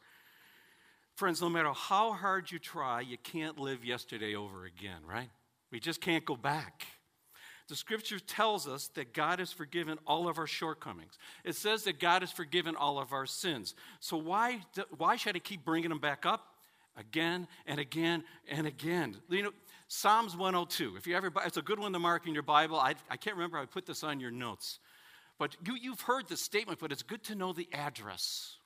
Friends, 1.14 1.40
no 1.40 1.48
matter 1.48 1.72
how 1.72 2.12
hard 2.12 2.50
you 2.50 2.58
try, 2.58 3.00
you 3.00 3.18
can't 3.18 3.58
live 3.58 3.84
yesterday 3.84 4.34
over 4.34 4.64
again, 4.64 5.00
right? 5.08 5.30
We 5.72 5.80
just 5.80 6.00
can't 6.00 6.24
go 6.24 6.36
back. 6.36 6.86
The 7.68 7.76
scripture 7.76 8.18
tells 8.18 8.66
us 8.66 8.88
that 8.94 9.12
God 9.12 9.40
has 9.40 9.52
forgiven 9.52 9.98
all 10.06 10.28
of 10.28 10.38
our 10.38 10.46
shortcomings. 10.46 11.18
It 11.44 11.54
says 11.54 11.84
that 11.84 12.00
God 12.00 12.22
has 12.22 12.32
forgiven 12.32 12.76
all 12.76 12.98
of 12.98 13.12
our 13.12 13.26
sins. 13.26 13.74
So 14.00 14.16
why, 14.16 14.60
why 14.96 15.16
should 15.16 15.36
I 15.36 15.40
keep 15.40 15.64
bringing 15.64 15.90
them 15.90 15.98
back 15.98 16.24
up 16.24 16.54
again 16.96 17.46
and 17.66 17.78
again 17.78 18.24
and 18.48 18.66
again? 18.66 19.16
You 19.28 19.42
know, 19.42 19.52
Psalms 19.88 20.36
102. 20.36 20.96
If 20.96 21.06
you 21.06 21.16
ever, 21.16 21.32
it's 21.46 21.56
a 21.56 21.62
good 21.62 21.78
one 21.78 21.94
to 21.94 21.98
mark 21.98 22.26
in 22.26 22.34
your 22.34 22.42
Bible. 22.42 22.78
I, 22.78 22.94
I 23.10 23.16
can't 23.16 23.36
remember. 23.36 23.58
I 23.58 23.64
put 23.64 23.86
this 23.86 24.04
on 24.04 24.20
your 24.20 24.30
notes. 24.30 24.78
But 25.38 25.56
you, 25.64 25.76
you've 25.80 26.02
heard 26.02 26.28
the 26.28 26.36
statement, 26.36 26.78
but 26.78 26.92
it's 26.92 27.02
good 27.02 27.24
to 27.24 27.34
know 27.34 27.54
the 27.54 27.68
address. 27.72 28.56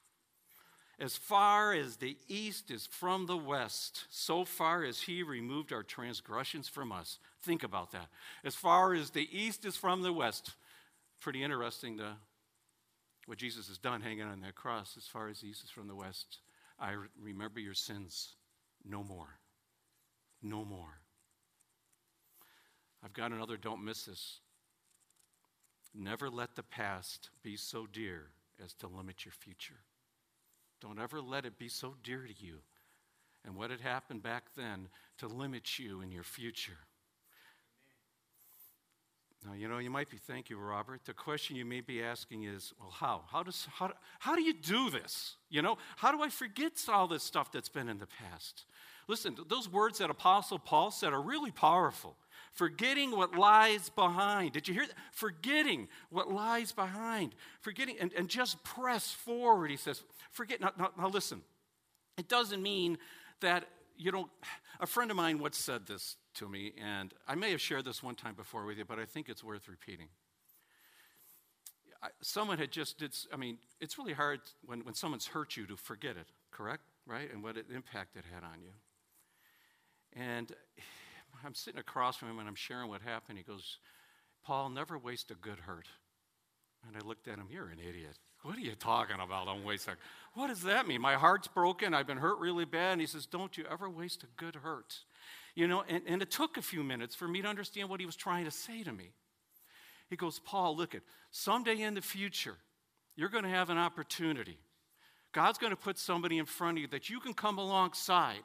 As 0.99 1.17
far 1.17 1.73
as 1.75 1.97
the 1.97 2.17
east 2.29 2.71
is 2.71 2.87
from 2.87 3.27
the 3.27 3.37
west, 3.37 4.05
so 4.11 4.45
far 4.45 4.85
as 4.85 5.01
he 5.01 5.23
removed 5.23 5.73
our 5.73 5.83
transgressions 5.83 6.69
from 6.69 6.91
us. 6.91 7.19
Think 7.43 7.63
about 7.63 7.93
that. 7.93 8.09
As 8.45 8.55
far 8.55 8.93
as 8.93 9.11
the 9.11 9.29
east 9.31 9.65
is 9.65 9.77
from 9.77 10.03
the 10.03 10.13
west. 10.13 10.53
Pretty 11.21 11.43
interesting 11.43 11.99
to, 11.99 12.17
what 13.27 13.39
Jesus 13.39 13.69
has 13.69 13.79
done 13.79 14.01
hanging 14.01 14.23
on 14.23 14.41
that 14.41 14.57
cross. 14.57 14.97
As 14.97 15.07
far 15.07 15.29
as 15.29 15.41
the 15.41 15.49
east 15.49 15.63
is 15.63 15.71
from 15.71 15.87
the 15.87 15.95
west, 15.95 16.39
I 16.81 16.97
remember 17.21 17.61
your 17.61 17.75
sins 17.75 18.35
no 18.85 19.05
more. 19.05 19.39
No 20.43 20.65
more. 20.65 21.02
I've 23.05 23.13
got 23.13 23.33
another, 23.33 23.57
don't 23.57 23.85
miss 23.85 24.05
this. 24.05 24.41
Never 25.95 26.31
let 26.31 26.55
the 26.55 26.63
past 26.63 27.31
be 27.43 27.57
so 27.57 27.87
dear 27.87 28.29
as 28.63 28.73
to 28.75 28.87
limit 28.87 29.25
your 29.25 29.33
future. 29.33 29.81
Don't 30.81 30.99
ever 30.99 31.21
let 31.21 31.45
it 31.45 31.59
be 31.59 31.69
so 31.69 31.95
dear 32.03 32.27
to 32.27 32.45
you 32.45 32.59
and 33.45 33.57
what 33.57 33.71
had 33.71 33.81
happened 33.81 34.23
back 34.23 34.45
then 34.57 34.89
to 35.19 35.27
limit 35.27 35.79
you 35.79 36.01
in 36.01 36.11
your 36.11 36.23
future. 36.23 36.79
Now, 39.45 39.55
you 39.55 39.67
know, 39.69 39.79
you 39.79 39.91
might 39.91 40.09
be, 40.09 40.19
thank 40.19 40.51
you, 40.51 40.57
Robert. 40.57 41.01
The 41.05 41.13
question 41.13 41.57
you 41.57 41.65
may 41.65 41.81
be 41.81 42.01
asking 42.01 42.45
is, 42.45 42.73
well, 42.79 42.91
how? 42.91 43.23
How, 43.27 43.43
does, 43.43 43.67
how, 43.73 43.93
how 44.21 44.37
do 44.37 44.43
you 44.43 44.55
do 44.55 44.89
this? 44.89 45.35
You 45.51 45.63
know, 45.63 45.79
how 45.97 46.13
do 46.13 46.23
I 46.23 46.29
forget 46.29 46.73
all 46.89 47.09
this 47.09 47.25
stuff 47.25 47.51
that's 47.51 47.69
been 47.69 47.89
in 47.89 47.99
the 47.99 48.07
past? 48.07 48.65
Listen, 49.09 49.37
those 49.49 49.69
words 49.69 49.99
that 49.99 50.11
Apostle 50.11 50.61
Paul 50.61 50.93
said 50.93 51.13
are 51.13 51.21
really 51.21 51.51
powerful 51.51 52.17
forgetting 52.53 53.11
what 53.13 53.35
lies 53.35 53.89
behind. 53.89 54.53
Did 54.53 54.69
you 54.69 54.75
hear 54.75 54.87
that? 54.87 54.97
Forgetting 55.13 55.89
what 56.11 56.31
lies 56.31 56.73
behind. 56.73 57.35
Forgetting, 57.61 57.97
and, 58.01 58.13
and 58.13 58.29
just 58.29 58.63
press 58.63 59.11
forward, 59.11 59.71
he 59.71 59.77
says. 59.77 60.03
Forget, 60.31 60.61
now, 60.61 60.73
now, 60.79 60.91
now 60.99 61.09
listen, 61.09 61.43
it 62.19 62.29
doesn't 62.29 62.63
mean 62.63 62.99
that 63.41 63.65
you 63.97 64.13
don't. 64.13 64.31
A 64.81 64.87
friend 64.87 65.11
of 65.11 65.17
mine 65.17 65.39
once 65.39 65.57
said 65.57 65.87
this 65.87 66.17
to 66.35 66.49
me, 66.49 66.73
and 66.83 67.13
I 67.29 67.35
may 67.35 67.51
have 67.51 67.61
shared 67.61 67.85
this 67.85 68.03
one 68.03 68.15
time 68.15 68.35
before 68.35 68.65
with 68.65 68.79
you, 68.79 68.85
but 68.85 68.99
I 68.99 69.05
think 69.05 69.29
it's 69.29 69.45
worth 69.45 69.69
repeating. 69.69 70.09
Someone 72.21 72.59
had 72.59 72.73
just 72.73 72.99
did, 72.99 73.15
I 73.33 73.37
mean, 73.37 73.59
it's 73.81 73.97
really 73.97 74.13
hard 74.13 74.41
when, 74.65 74.81
when 74.81 74.95
someone's 74.95 75.27
hurt 75.27 75.57
you 75.57 75.67
to 75.67 75.77
forget 75.77 76.17
it, 76.17 76.27
correct? 76.51 76.83
Right? 77.07 77.33
And 77.33 77.43
what 77.45 77.57
impact 77.73 78.17
it 78.17 78.25
had 78.33 78.43
on 78.43 78.61
you. 78.61 78.73
And 80.21 80.53
I'm 81.45 81.55
sitting 81.55 81.81
across 81.81 82.17
from 82.17 82.29
him 82.29 82.39
and 82.39 82.49
I'm 82.49 82.55
sharing 82.55 82.89
what 82.89 83.03
happened. 83.03 83.39
He 83.39 83.45
goes, 83.45 83.79
Paul, 84.45 84.71
never 84.71 84.99
waste 84.99 85.31
a 85.31 85.35
good 85.35 85.59
hurt. 85.61 85.89
And 86.87 86.97
I 86.97 87.07
looked 87.07 87.29
at 87.29 87.39
him, 87.39 87.47
You're 87.51 87.69
an 87.69 87.79
idiot. 87.79 88.19
What 88.43 88.57
are 88.57 88.61
you 88.61 88.75
talking 88.75 89.17
about? 89.23 89.47
Don't 89.47 89.65
waste 89.65 89.87
a. 89.87 89.93
What 90.35 90.49
does 90.49 90.63
that 90.63 90.89
mean? 90.89 91.01
My 91.01 91.15
heart's 91.15 91.47
broken. 91.47 91.95
I've 91.95 92.09
been 92.09 92.17
hurt 92.17 92.41
really 92.41 92.65
bad. 92.65 92.93
And 92.93 93.01
he 93.01 93.07
says, 93.07 93.27
Don't 93.27 93.57
you 93.57 93.65
ever 93.71 93.89
waste 93.89 94.25
a 94.25 94.27
good 94.37 94.57
hurt. 94.57 94.99
You 95.55 95.69
know, 95.69 95.85
and, 95.89 96.03
and 96.07 96.23
it 96.23 96.31
took 96.31 96.57
a 96.57 96.63
few 96.63 96.83
minutes 96.83 97.15
for 97.15 97.29
me 97.29 97.43
to 97.43 97.49
understand 97.49 97.89
what 97.89 98.01
he 98.01 98.07
was 98.07 98.17
trying 98.17 98.45
to 98.47 98.51
say 98.51 98.83
to 98.83 98.93
me. 98.93 99.13
He 100.09 100.17
goes, 100.17 100.39
Paul, 100.39 100.77
look 100.77 100.95
at 100.95 101.03
someday 101.31 101.81
in 101.83 101.95
the 101.95 102.03
future, 102.03 102.57
you're 103.17 103.29
going 103.29 103.45
to 103.45 103.51
have 103.51 103.71
an 103.71 103.79
opportunity. 103.79 104.59
God's 105.33 105.59
going 105.59 105.71
to 105.71 105.77
put 105.77 105.99
somebody 105.99 106.39
in 106.39 106.45
front 106.45 106.79
of 106.79 106.83
you 106.83 106.89
that 106.89 107.09
you 107.09 107.21
can 107.21 107.33
come 107.33 107.59
alongside 107.59 108.43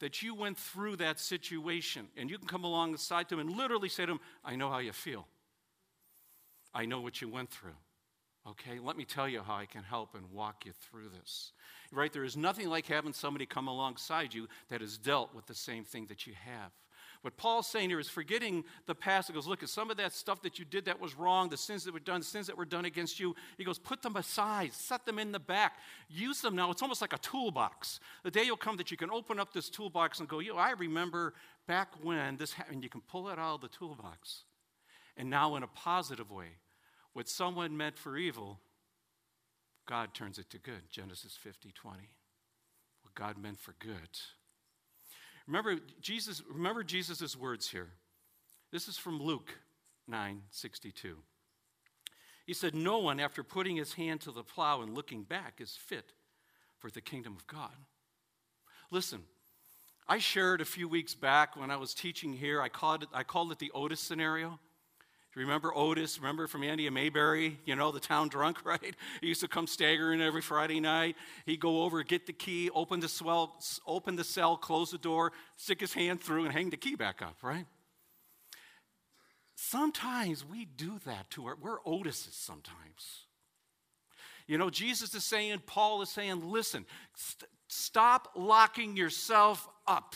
that 0.00 0.22
you 0.22 0.34
went 0.34 0.58
through 0.58 0.96
that 0.96 1.20
situation 1.20 2.08
and 2.16 2.30
you 2.30 2.38
can 2.38 2.48
come 2.48 2.64
alongside 2.64 3.28
them 3.28 3.38
and 3.38 3.56
literally 3.56 3.88
say 3.88 4.04
to 4.04 4.12
them, 4.12 4.20
I 4.44 4.56
know 4.56 4.70
how 4.70 4.78
you 4.78 4.92
feel. 4.92 5.26
I 6.74 6.86
know 6.86 7.00
what 7.00 7.20
you 7.20 7.28
went 7.28 7.50
through. 7.50 7.76
Okay, 8.48 8.80
let 8.80 8.96
me 8.96 9.04
tell 9.04 9.28
you 9.28 9.40
how 9.42 9.54
I 9.54 9.66
can 9.66 9.84
help 9.84 10.14
and 10.14 10.30
walk 10.32 10.66
you 10.66 10.72
through 10.72 11.10
this. 11.10 11.52
Right? 11.92 12.12
There 12.12 12.24
is 12.24 12.36
nothing 12.36 12.68
like 12.68 12.86
having 12.86 13.12
somebody 13.12 13.46
come 13.46 13.68
alongside 13.68 14.34
you 14.34 14.48
that 14.68 14.80
has 14.80 14.98
dealt 14.98 15.34
with 15.34 15.46
the 15.46 15.54
same 15.54 15.84
thing 15.84 16.06
that 16.06 16.26
you 16.26 16.32
have. 16.44 16.72
What 17.22 17.36
Paul's 17.36 17.68
saying 17.68 17.88
here 17.88 18.00
is 18.00 18.08
forgetting 18.08 18.64
the 18.86 18.96
past. 18.96 19.28
He 19.28 19.34
goes, 19.34 19.46
look 19.46 19.62
at 19.62 19.68
some 19.68 19.92
of 19.92 19.96
that 19.98 20.12
stuff 20.12 20.42
that 20.42 20.58
you 20.58 20.64
did 20.64 20.84
that 20.86 21.00
was 21.00 21.16
wrong, 21.16 21.48
the 21.48 21.56
sins 21.56 21.84
that 21.84 21.94
were 21.94 22.00
done, 22.00 22.20
sins 22.20 22.48
that 22.48 22.58
were 22.58 22.64
done 22.64 22.84
against 22.84 23.20
you. 23.20 23.36
He 23.58 23.64
goes, 23.64 23.78
put 23.78 24.02
them 24.02 24.16
aside, 24.16 24.72
set 24.72 25.06
them 25.06 25.20
in 25.20 25.30
the 25.30 25.38
back, 25.38 25.78
use 26.08 26.40
them 26.40 26.56
now. 26.56 26.72
It's 26.72 26.82
almost 26.82 27.00
like 27.00 27.12
a 27.12 27.18
toolbox. 27.18 28.00
The 28.24 28.30
day 28.30 28.50
will 28.50 28.56
come 28.56 28.76
that 28.78 28.90
you 28.90 28.96
can 28.96 29.10
open 29.10 29.38
up 29.38 29.52
this 29.52 29.70
toolbox 29.70 30.18
and 30.18 30.28
go, 30.28 30.40
know, 30.40 30.56
I 30.56 30.72
remember 30.72 31.34
back 31.68 31.88
when 32.02 32.36
this 32.36 32.52
happened. 32.52 32.82
You 32.82 32.90
can 32.90 33.02
pull 33.02 33.28
it 33.28 33.38
out 33.38 33.54
of 33.56 33.60
the 33.60 33.68
toolbox. 33.68 34.42
And 35.16 35.30
now, 35.30 35.54
in 35.56 35.62
a 35.62 35.68
positive 35.68 36.30
way, 36.30 36.56
what 37.12 37.28
someone 37.28 37.76
meant 37.76 37.98
for 37.98 38.16
evil, 38.16 38.58
God 39.86 40.14
turns 40.14 40.38
it 40.38 40.50
to 40.50 40.58
good. 40.58 40.90
Genesis 40.90 41.36
50 41.36 41.70
20. 41.70 41.98
What 43.02 43.14
God 43.14 43.36
meant 43.40 43.60
for 43.60 43.74
good. 43.78 44.18
Remember 45.52 45.76
Jesus, 46.00 46.42
remember 46.50 46.82
Jesus' 46.82 47.36
words 47.36 47.68
here. 47.68 47.90
This 48.70 48.88
is 48.88 48.96
from 48.96 49.20
Luke 49.20 49.54
9 50.08 50.40
62. 50.50 51.18
He 52.46 52.54
said, 52.54 52.74
No 52.74 53.00
one, 53.00 53.20
after 53.20 53.42
putting 53.42 53.76
his 53.76 53.92
hand 53.92 54.22
to 54.22 54.30
the 54.30 54.44
plow 54.44 54.80
and 54.80 54.94
looking 54.94 55.24
back, 55.24 55.60
is 55.60 55.76
fit 55.76 56.14
for 56.78 56.90
the 56.90 57.02
kingdom 57.02 57.36
of 57.36 57.46
God. 57.46 57.76
Listen, 58.90 59.24
I 60.08 60.16
shared 60.16 60.62
a 60.62 60.64
few 60.64 60.88
weeks 60.88 61.14
back 61.14 61.54
when 61.54 61.70
I 61.70 61.76
was 61.76 61.92
teaching 61.92 62.32
here, 62.32 62.62
I 62.62 62.70
called 62.70 63.02
it, 63.02 63.10
I 63.12 63.22
called 63.22 63.52
it 63.52 63.58
the 63.58 63.72
Otis 63.74 64.00
scenario. 64.00 64.58
Remember 65.34 65.74
Otis? 65.74 66.18
Remember 66.18 66.46
from 66.46 66.62
Andy 66.62 66.86
and 66.86 66.94
Mayberry? 66.94 67.58
You 67.64 67.74
know, 67.74 67.90
the 67.90 68.00
town 68.00 68.28
drunk, 68.28 68.58
right? 68.64 68.94
He 69.20 69.28
used 69.28 69.40
to 69.40 69.48
come 69.48 69.66
staggering 69.66 70.20
every 70.20 70.42
Friday 70.42 70.80
night. 70.80 71.16
He'd 71.46 71.60
go 71.60 71.82
over, 71.82 72.02
get 72.02 72.26
the 72.26 72.32
key, 72.32 72.68
open 72.74 73.00
the, 73.00 73.08
swell, 73.08 73.58
open 73.86 74.16
the 74.16 74.24
cell, 74.24 74.56
close 74.56 74.90
the 74.90 74.98
door, 74.98 75.32
stick 75.56 75.80
his 75.80 75.94
hand 75.94 76.20
through, 76.20 76.44
and 76.44 76.52
hang 76.52 76.70
the 76.70 76.76
key 76.76 76.96
back 76.96 77.22
up, 77.22 77.36
right? 77.42 77.66
Sometimes 79.54 80.44
we 80.44 80.64
do 80.64 80.98
that 81.06 81.30
to 81.30 81.46
our, 81.46 81.56
we're 81.56 81.80
Otises 81.80 82.34
sometimes. 82.34 83.26
You 84.46 84.58
know, 84.58 84.70
Jesus 84.70 85.14
is 85.14 85.24
saying, 85.24 85.62
Paul 85.66 86.02
is 86.02 86.10
saying, 86.10 86.50
listen, 86.50 86.84
st- 87.14 87.48
stop 87.68 88.32
locking 88.36 88.96
yourself 88.96 89.68
up 89.86 90.14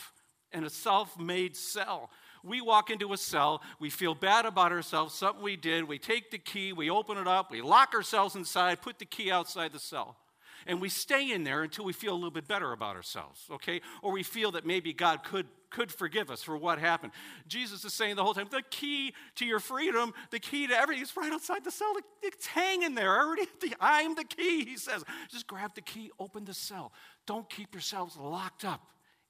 in 0.51 0.63
a 0.63 0.69
self 0.69 1.17
made 1.19 1.55
cell. 1.55 2.09
We 2.47 2.61
walk 2.61 2.89
into 2.89 3.13
a 3.13 3.17
cell, 3.17 3.61
we 3.79 3.89
feel 3.89 4.15
bad 4.15 4.45
about 4.45 4.71
ourselves, 4.71 5.13
something 5.13 5.43
we 5.43 5.55
did, 5.55 5.87
we 5.87 5.99
take 5.99 6.31
the 6.31 6.37
key, 6.37 6.73
we 6.73 6.89
open 6.89 7.17
it 7.17 7.27
up, 7.27 7.51
we 7.51 7.61
lock 7.61 7.93
ourselves 7.93 8.35
inside, 8.35 8.81
put 8.81 8.99
the 8.99 9.05
key 9.05 9.31
outside 9.31 9.71
the 9.71 9.79
cell. 9.79 10.17
And 10.65 10.81
we 10.81 10.89
stay 10.89 11.31
in 11.31 11.45
there 11.45 11.63
until 11.63 11.85
we 11.85 11.93
feel 11.93 12.13
a 12.13 12.15
little 12.15 12.31
bit 12.31 12.47
better 12.47 12.73
about 12.73 12.95
ourselves, 12.95 13.41
okay? 13.51 13.79
Or 14.01 14.11
we 14.11 14.21
feel 14.23 14.51
that 14.51 14.65
maybe 14.65 14.91
God 14.91 15.23
could, 15.23 15.47
could 15.69 15.91
forgive 15.91 16.29
us 16.29 16.43
for 16.43 16.57
what 16.57 16.77
happened. 16.77 17.13
Jesus 17.47 17.85
is 17.85 17.93
saying 17.93 18.17
the 18.17 18.23
whole 18.23 18.33
time 18.33 18.47
the 18.51 18.63
key 18.69 19.13
to 19.35 19.45
your 19.45 19.59
freedom, 19.59 20.13
the 20.29 20.39
key 20.39 20.67
to 20.67 20.77
everything 20.77 21.03
is 21.03 21.15
right 21.15 21.31
outside 21.31 21.63
the 21.63 21.71
cell. 21.71 21.93
It's 22.21 22.47
hanging 22.47 22.95
there 22.95 23.17
already. 23.17 23.47
I'm 23.79 24.15
the 24.15 24.25
key, 24.25 24.65
he 24.65 24.75
says. 24.75 25.05
Just 25.29 25.47
grab 25.47 25.73
the 25.73 25.81
key, 25.81 26.11
open 26.19 26.43
the 26.43 26.53
cell. 26.53 26.91
Don't 27.25 27.49
keep 27.49 27.73
yourselves 27.73 28.17
locked 28.17 28.65
up 28.65 28.81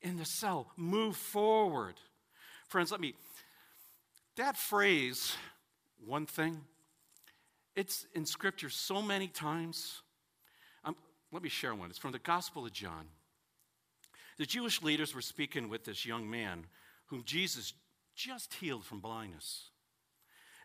in 0.01 0.17
the 0.17 0.25
cell. 0.25 0.71
Move 0.75 1.15
forward. 1.15 1.95
Friends, 2.67 2.91
let 2.91 2.99
me, 2.99 3.13
that 4.35 4.57
phrase, 4.57 5.35
one 6.05 6.25
thing, 6.25 6.59
it's 7.77 8.05
in 8.13 8.25
Scripture 8.25 8.69
so 8.69 9.01
many 9.01 9.27
times. 9.27 10.01
Um, 10.83 10.95
let 11.31 11.41
me 11.41 11.49
share 11.49 11.73
one. 11.73 11.89
It's 11.89 11.99
from 11.99 12.11
the 12.11 12.19
Gospel 12.19 12.65
of 12.65 12.73
John. 12.73 13.07
The 14.37 14.45
Jewish 14.45 14.81
leaders 14.81 15.15
were 15.15 15.21
speaking 15.21 15.69
with 15.69 15.85
this 15.85 16.05
young 16.05 16.29
man 16.29 16.65
whom 17.05 17.23
Jesus 17.23 17.73
just 18.15 18.53
healed 18.55 18.83
from 18.83 18.99
blindness. 18.99 19.69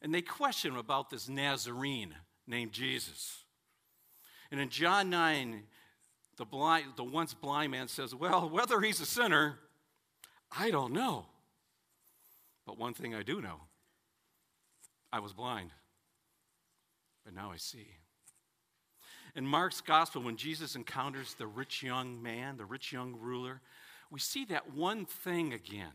And 0.03 0.13
they 0.13 0.23
questioned 0.23 0.75
him 0.75 0.81
about 0.81 1.09
this 1.09 1.29
Nazarene 1.29 2.15
named 2.49 2.73
Jesus. 2.73 3.45
And 4.51 4.61
in 4.61 4.71
John 4.71 5.09
9, 5.09 5.63
the, 6.37 6.45
blind, 6.45 6.87
the 6.97 7.05
once 7.05 7.33
blind 7.33 7.71
man 7.71 7.87
says, 7.87 8.13
Well, 8.13 8.49
whether 8.49 8.81
he's 8.81 9.01
a 9.01 9.07
sinner, 9.07 9.59
I 10.51 10.73
don't 10.73 10.93
know. 10.93 11.27
But 12.67 12.79
one 12.79 12.95
thing 12.95 13.15
I 13.15 13.23
do 13.23 13.41
know 13.41 13.61
I 15.13 15.21
was 15.21 15.33
blind, 15.33 15.71
but 17.25 17.35
now 17.35 17.51
I 17.53 17.57
see. 17.57 17.89
In 19.35 19.47
Mark's 19.47 19.81
gospel, 19.81 20.23
when 20.23 20.37
Jesus 20.37 20.77
encounters 20.77 21.35
the 21.35 21.47
rich 21.47 21.83
young 21.83 22.23
man, 22.23 22.57
the 22.59 22.65
rich 22.65 22.93
young 22.93 23.17
ruler, 23.19 23.61
we 24.11 24.21
see 24.21 24.45
that 24.47 24.75
one 24.75 25.07
thing 25.07 25.55
again. 25.55 25.93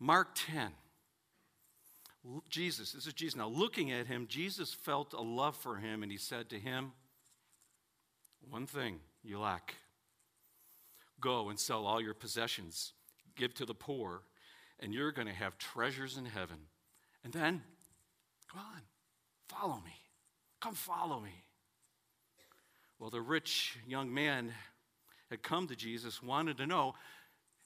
Mark 0.00 0.30
10. 0.34 0.72
Jesus, 2.50 2.92
this 2.92 3.06
is 3.06 3.12
Jesus. 3.12 3.36
Now, 3.36 3.48
looking 3.48 3.92
at 3.92 4.08
him, 4.08 4.26
Jesus 4.28 4.74
felt 4.74 5.12
a 5.12 5.20
love 5.20 5.56
for 5.56 5.76
him, 5.76 6.02
and 6.02 6.10
he 6.10 6.18
said 6.18 6.48
to 6.50 6.58
him, 6.58 6.92
One 8.50 8.66
thing 8.66 8.98
you 9.22 9.38
lack. 9.38 9.76
Go 11.20 11.48
and 11.48 11.58
sell 11.58 11.86
all 11.86 12.00
your 12.00 12.14
possessions, 12.14 12.92
give 13.36 13.54
to 13.54 13.64
the 13.64 13.74
poor, 13.74 14.22
and 14.80 14.92
you're 14.92 15.12
going 15.12 15.28
to 15.28 15.34
have 15.34 15.58
treasures 15.58 16.16
in 16.16 16.26
heaven. 16.26 16.58
And 17.24 17.32
then, 17.32 17.62
come 18.50 18.60
on, 18.60 18.82
follow 19.48 19.76
me. 19.76 19.94
Come 20.60 20.74
follow 20.74 21.20
me. 21.20 21.44
Well, 22.98 23.10
the 23.10 23.20
rich 23.20 23.76
young 23.86 24.12
man 24.12 24.52
had 25.30 25.42
come 25.42 25.66
to 25.68 25.76
Jesus, 25.76 26.22
wanted 26.22 26.56
to 26.58 26.66
know, 26.66 26.94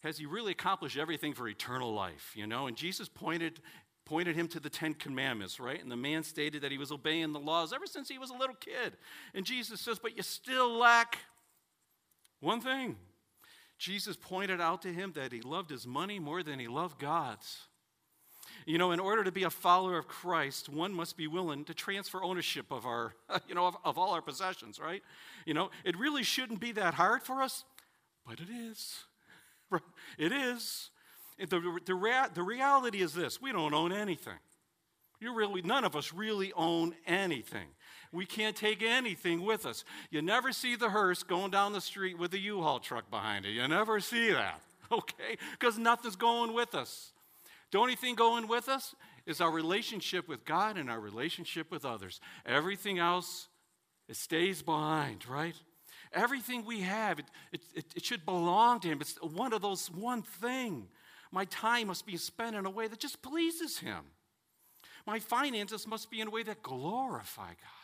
has 0.02 0.18
he 0.18 0.26
really 0.26 0.52
accomplished 0.52 0.96
everything 0.96 1.34
for 1.34 1.46
eternal 1.46 1.92
life? 1.92 2.32
You 2.34 2.46
know, 2.46 2.66
and 2.66 2.76
Jesus 2.76 3.08
pointed 3.08 3.60
pointed 4.06 4.34
him 4.34 4.48
to 4.48 4.58
the 4.58 4.70
Ten 4.70 4.92
Commandments, 4.92 5.60
right? 5.60 5.80
And 5.80 5.88
the 5.88 5.96
man 5.96 6.24
stated 6.24 6.62
that 6.62 6.72
he 6.72 6.78
was 6.78 6.90
obeying 6.90 7.32
the 7.32 7.38
laws 7.38 7.72
ever 7.72 7.86
since 7.86 8.08
he 8.08 8.18
was 8.18 8.30
a 8.30 8.34
little 8.34 8.56
kid. 8.56 8.96
And 9.34 9.46
Jesus 9.46 9.80
says, 9.80 10.00
But 10.00 10.16
you 10.16 10.24
still 10.24 10.76
lack 10.78 11.18
one 12.40 12.60
thing. 12.60 12.96
Jesus 13.80 14.14
pointed 14.14 14.60
out 14.60 14.82
to 14.82 14.92
him 14.92 15.12
that 15.14 15.32
he 15.32 15.40
loved 15.40 15.70
his 15.70 15.86
money 15.86 16.18
more 16.18 16.42
than 16.42 16.58
he 16.58 16.68
loved 16.68 16.98
God's. 16.98 17.62
You 18.66 18.76
know, 18.76 18.92
in 18.92 19.00
order 19.00 19.24
to 19.24 19.32
be 19.32 19.44
a 19.44 19.50
follower 19.50 19.96
of 19.96 20.06
Christ, 20.06 20.68
one 20.68 20.92
must 20.92 21.16
be 21.16 21.26
willing 21.26 21.64
to 21.64 21.72
transfer 21.72 22.22
ownership 22.22 22.70
of 22.70 22.84
our, 22.84 23.14
you 23.48 23.54
know, 23.54 23.66
of, 23.66 23.76
of 23.82 23.96
all 23.96 24.10
our 24.10 24.20
possessions, 24.20 24.78
right? 24.78 25.02
You 25.46 25.54
know, 25.54 25.70
it 25.82 25.98
really 25.98 26.22
shouldn't 26.22 26.60
be 26.60 26.72
that 26.72 26.92
hard 26.92 27.22
for 27.22 27.40
us, 27.40 27.64
but 28.26 28.38
it 28.38 28.50
is. 28.50 29.04
It 30.18 30.32
is. 30.32 30.90
The, 31.38 31.78
the, 31.86 31.94
rea- 31.94 32.26
the 32.34 32.42
reality 32.42 33.00
is 33.00 33.14
this 33.14 33.40
we 33.40 33.52
don't 33.52 33.72
own 33.72 33.92
anything. 33.92 34.40
You 35.20 35.32
really, 35.32 35.62
none 35.62 35.84
of 35.84 35.94
us 35.94 36.12
really 36.12 36.52
own 36.54 36.94
anything. 37.06 37.68
We 38.12 38.26
can't 38.26 38.56
take 38.56 38.82
anything 38.82 39.44
with 39.44 39.66
us. 39.66 39.84
You 40.10 40.20
never 40.20 40.52
see 40.52 40.74
the 40.74 40.90
hearse 40.90 41.22
going 41.22 41.50
down 41.50 41.72
the 41.72 41.80
street 41.80 42.18
with 42.18 42.34
a 42.34 42.38
U-Haul 42.38 42.80
truck 42.80 43.10
behind 43.10 43.46
it. 43.46 43.50
You 43.50 43.66
never 43.68 44.00
see 44.00 44.32
that, 44.32 44.60
okay? 44.92 45.36
Because 45.52 45.78
nothing's 45.78 46.16
going 46.16 46.52
with 46.52 46.74
us. 46.74 47.12
The 47.70 47.78
only 47.78 47.94
thing 47.94 48.16
going 48.16 48.48
with 48.48 48.68
us 48.68 48.96
is 49.26 49.40
our 49.40 49.50
relationship 49.50 50.28
with 50.28 50.44
God 50.44 50.76
and 50.76 50.90
our 50.90 50.98
relationship 50.98 51.70
with 51.70 51.84
others. 51.84 52.20
Everything 52.44 52.98
else, 52.98 53.46
it 54.08 54.16
stays 54.16 54.60
behind, 54.60 55.28
right? 55.28 55.54
Everything 56.12 56.64
we 56.64 56.80
have, 56.80 57.20
it, 57.20 57.26
it, 57.52 57.84
it, 57.94 58.04
should 58.04 58.24
belong 58.24 58.80
to 58.80 58.88
Him. 58.88 59.00
It's 59.00 59.16
one 59.22 59.52
of 59.52 59.62
those 59.62 59.88
one 59.88 60.22
thing. 60.22 60.88
My 61.30 61.44
time 61.44 61.86
must 61.86 62.04
be 62.04 62.16
spent 62.16 62.56
in 62.56 62.66
a 62.66 62.70
way 62.70 62.88
that 62.88 62.98
just 62.98 63.22
pleases 63.22 63.78
Him. 63.78 64.00
My 65.06 65.20
finances 65.20 65.86
must 65.86 66.10
be 66.10 66.20
in 66.20 66.26
a 66.26 66.30
way 66.30 66.42
that 66.42 66.62
glorify 66.62 67.50
God. 67.50 67.79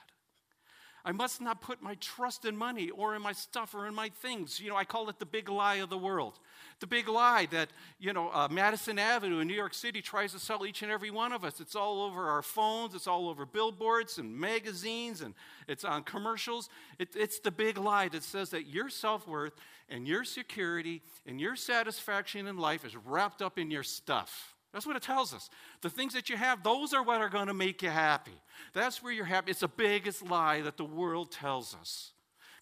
I 1.07 1.13
must 1.13 1.41
not 1.41 1.61
put 1.61 1.81
my 1.81 1.95
trust 2.01 2.45
in 2.45 2.57
money 2.57 2.91
or 2.91 3.15
in 3.15 3.23
my 3.23 3.31
stuff 3.31 3.77
or 3.77 3.87
in 3.87 3.95
my 3.95 4.09
things. 4.09 4.59
You 4.59 4.71
know, 4.71 4.77
I 4.77 4.85
call 4.85 5.09
it 5.09 5.21
the 5.21 5.25
big 5.25 5.49
lie 5.49 5.77
of 5.77 5.89
the 5.89 5.97
world. 5.97 6.41
The 6.81 6.89
big 6.89 7.09
lie 7.09 7.47
that, 7.53 7.69
you 8.01 8.13
know, 8.13 8.29
uh, 8.33 8.49
Madison 8.51 8.99
Avenue 8.99 9.39
in 9.39 9.47
New 9.47 9.55
York 9.55 9.73
City 9.73 10.03
tries 10.03 10.33
to 10.33 10.41
sell 10.41 10.67
each 10.67 10.83
and 10.83 10.91
every 10.91 11.13
one 11.13 11.31
of 11.31 11.45
us. 11.45 11.61
It's 11.61 11.77
all 11.77 12.03
over 12.03 12.29
our 12.29 12.43
phones, 12.43 12.93
it's 12.97 13.07
all 13.07 13.29
over 13.29 13.47
billboards 13.47 14.19
and 14.19 14.37
magazines, 14.37 15.21
and 15.21 15.35
it's 15.69 15.85
on 15.85 16.03
commercials. 16.03 16.69
It, 16.99 17.11
it's 17.15 17.39
the 17.39 17.53
big 17.53 17.79
lie 17.79 18.09
that 18.09 18.25
says 18.25 18.51
that 18.51 18.67
your 18.67 18.89
self 18.89 19.29
worth 19.29 19.55
and 19.89 20.09
your 20.09 20.25
security 20.25 21.03
and 21.25 21.41
your 21.41 21.55
satisfaction 21.55 22.49
in 22.49 22.59
life 22.59 22.85
is 22.85 22.97
wrapped 22.97 23.43
up 23.43 23.61
in 23.61 23.71
your 23.71 23.85
stuff. 23.85 24.56
That's 24.77 24.85
what 24.85 24.95
it 24.95 25.03
tells 25.03 25.33
us. 25.33 25.49
The 25.81 25.89
things 25.89 26.13
that 26.13 26.29
you 26.29 26.37
have, 26.37 26.63
those 26.63 26.93
are 26.93 27.03
what 27.03 27.23
are 27.23 27.31
going 27.31 27.47
to 27.47 27.55
make 27.55 27.83
you 27.83 27.89
happy. 27.89 28.39
That's 28.75 29.03
where 29.03 29.11
you're 29.11 29.25
happy. 29.25 29.51
It's 29.51 29.61
the 29.61 29.69
biggest 29.69 30.29
lie 30.29 30.61
that 30.61 30.77
the 30.77 30.85
world 30.85 31.33
tells 31.33 31.75
us. 31.75 32.13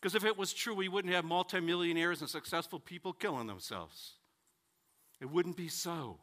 Because 0.00 0.14
if 0.14 0.24
it 0.24 0.38
was 0.38 0.52
true, 0.52 0.76
we 0.76 0.88
wouldn't 0.88 1.12
have 1.12 1.24
multimillionaires 1.24 2.20
and 2.20 2.30
successful 2.30 2.78
people 2.78 3.12
killing 3.12 3.48
themselves. 3.48 4.12
It 5.20 5.28
wouldn't 5.28 5.56
be 5.56 5.66
so. 5.66 6.18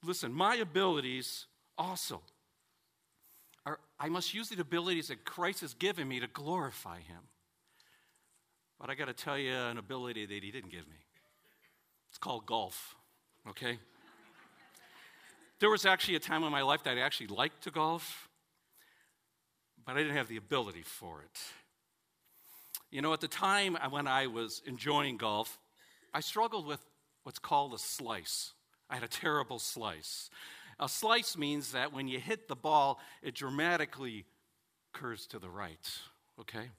Listen, 0.00 0.32
my 0.32 0.54
abilities 0.54 1.46
also 1.76 2.22
are, 3.64 3.80
I 3.98 4.08
must 4.08 4.32
use 4.32 4.48
the 4.48 4.60
abilities 4.60 5.08
that 5.08 5.24
Christ 5.24 5.62
has 5.62 5.74
given 5.74 6.06
me 6.06 6.20
to 6.20 6.28
glorify 6.28 7.00
Him. 7.00 7.22
But 8.80 8.90
I 8.90 8.94
got 8.94 9.06
to 9.06 9.12
tell 9.12 9.36
you 9.36 9.52
an 9.52 9.76
ability 9.76 10.24
that 10.24 10.44
He 10.44 10.52
didn't 10.52 10.70
give 10.70 10.86
me. 10.86 11.04
It's 12.10 12.18
called 12.18 12.46
golf 12.46 12.95
okay? 13.48 13.78
There 15.58 15.70
was 15.70 15.86
actually 15.86 16.16
a 16.16 16.20
time 16.20 16.44
in 16.44 16.52
my 16.52 16.62
life 16.62 16.82
that 16.84 16.98
I 16.98 17.00
actually 17.00 17.28
liked 17.28 17.62
to 17.64 17.70
golf, 17.70 18.28
but 19.84 19.96
I 19.96 19.98
didn't 19.98 20.16
have 20.16 20.28
the 20.28 20.36
ability 20.36 20.82
for 20.82 21.22
it. 21.22 21.40
You 22.90 23.02
know, 23.02 23.12
at 23.12 23.20
the 23.20 23.28
time 23.28 23.76
when 23.90 24.06
I 24.06 24.26
was 24.26 24.62
enjoying 24.66 25.16
golf, 25.16 25.58
I 26.12 26.20
struggled 26.20 26.66
with 26.66 26.80
what's 27.22 27.38
called 27.38 27.74
a 27.74 27.78
slice. 27.78 28.52
I 28.88 28.94
had 28.94 29.04
a 29.04 29.08
terrible 29.08 29.58
slice. 29.58 30.30
A 30.78 30.88
slice 30.88 31.36
means 31.36 31.72
that 31.72 31.92
when 31.92 32.06
you 32.06 32.20
hit 32.20 32.48
the 32.48 32.56
ball, 32.56 33.00
it 33.22 33.34
dramatically 33.34 34.24
curves 34.92 35.26
to 35.28 35.38
the 35.38 35.48
right, 35.48 35.90
okay? 36.40 36.70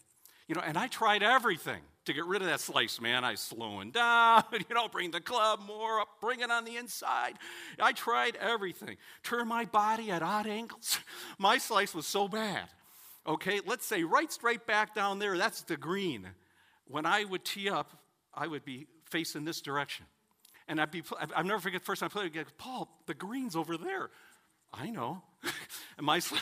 You 0.47 0.55
know, 0.55 0.61
and 0.61 0.77
I 0.77 0.87
tried 0.87 1.23
everything 1.23 1.81
to 2.05 2.13
get 2.13 2.25
rid 2.25 2.41
of 2.41 2.47
that 2.47 2.61
slice, 2.61 3.01
man. 3.01 3.25
I 3.25 3.35
slowing 3.35 3.91
down, 3.91 4.43
you 4.53 4.73
know, 4.73 4.87
bring 4.87 5.11
the 5.11 5.19
club 5.19 5.59
more 5.65 5.99
up, 5.99 6.07
bring 6.21 6.39
it 6.39 6.49
on 6.49 6.63
the 6.63 6.77
inside. 6.77 7.33
I 7.79 7.91
tried 7.91 8.37
everything. 8.37 8.97
Turn 9.23 9.47
my 9.47 9.65
body 9.65 10.09
at 10.09 10.23
odd 10.23 10.47
angles. 10.47 10.99
My 11.37 11.57
slice 11.57 11.93
was 11.93 12.07
so 12.07 12.27
bad. 12.27 12.69
Okay, 13.27 13.59
let's 13.65 13.85
say 13.85 14.03
right 14.03 14.31
straight 14.31 14.65
back 14.65 14.95
down 14.95 15.19
there, 15.19 15.37
that's 15.37 15.63
the 15.63 15.75
green. 15.75 16.27
When 16.87 17.05
I 17.05 17.25
would 17.25 17.43
tee 17.43 17.69
up, 17.69 17.91
I 18.33 18.47
would 18.47 18.63
be 18.63 18.87
facing 19.09 19.43
this 19.43 19.59
direction. 19.59 20.05
And 20.69 20.79
I'd 20.79 20.91
be, 20.91 21.03
I'll 21.35 21.43
never 21.43 21.59
forget 21.59 21.81
the 21.81 21.85
first 21.85 21.99
time 21.99 22.09
I 22.13 22.19
played, 22.19 22.37
I'd 22.37 22.57
Paul, 22.57 22.89
the 23.05 23.13
green's 23.13 23.55
over 23.55 23.75
there. 23.75 24.09
I 24.73 24.89
know. 24.89 25.21
and 25.97 26.05
my 26.05 26.19
slice, 26.19 26.41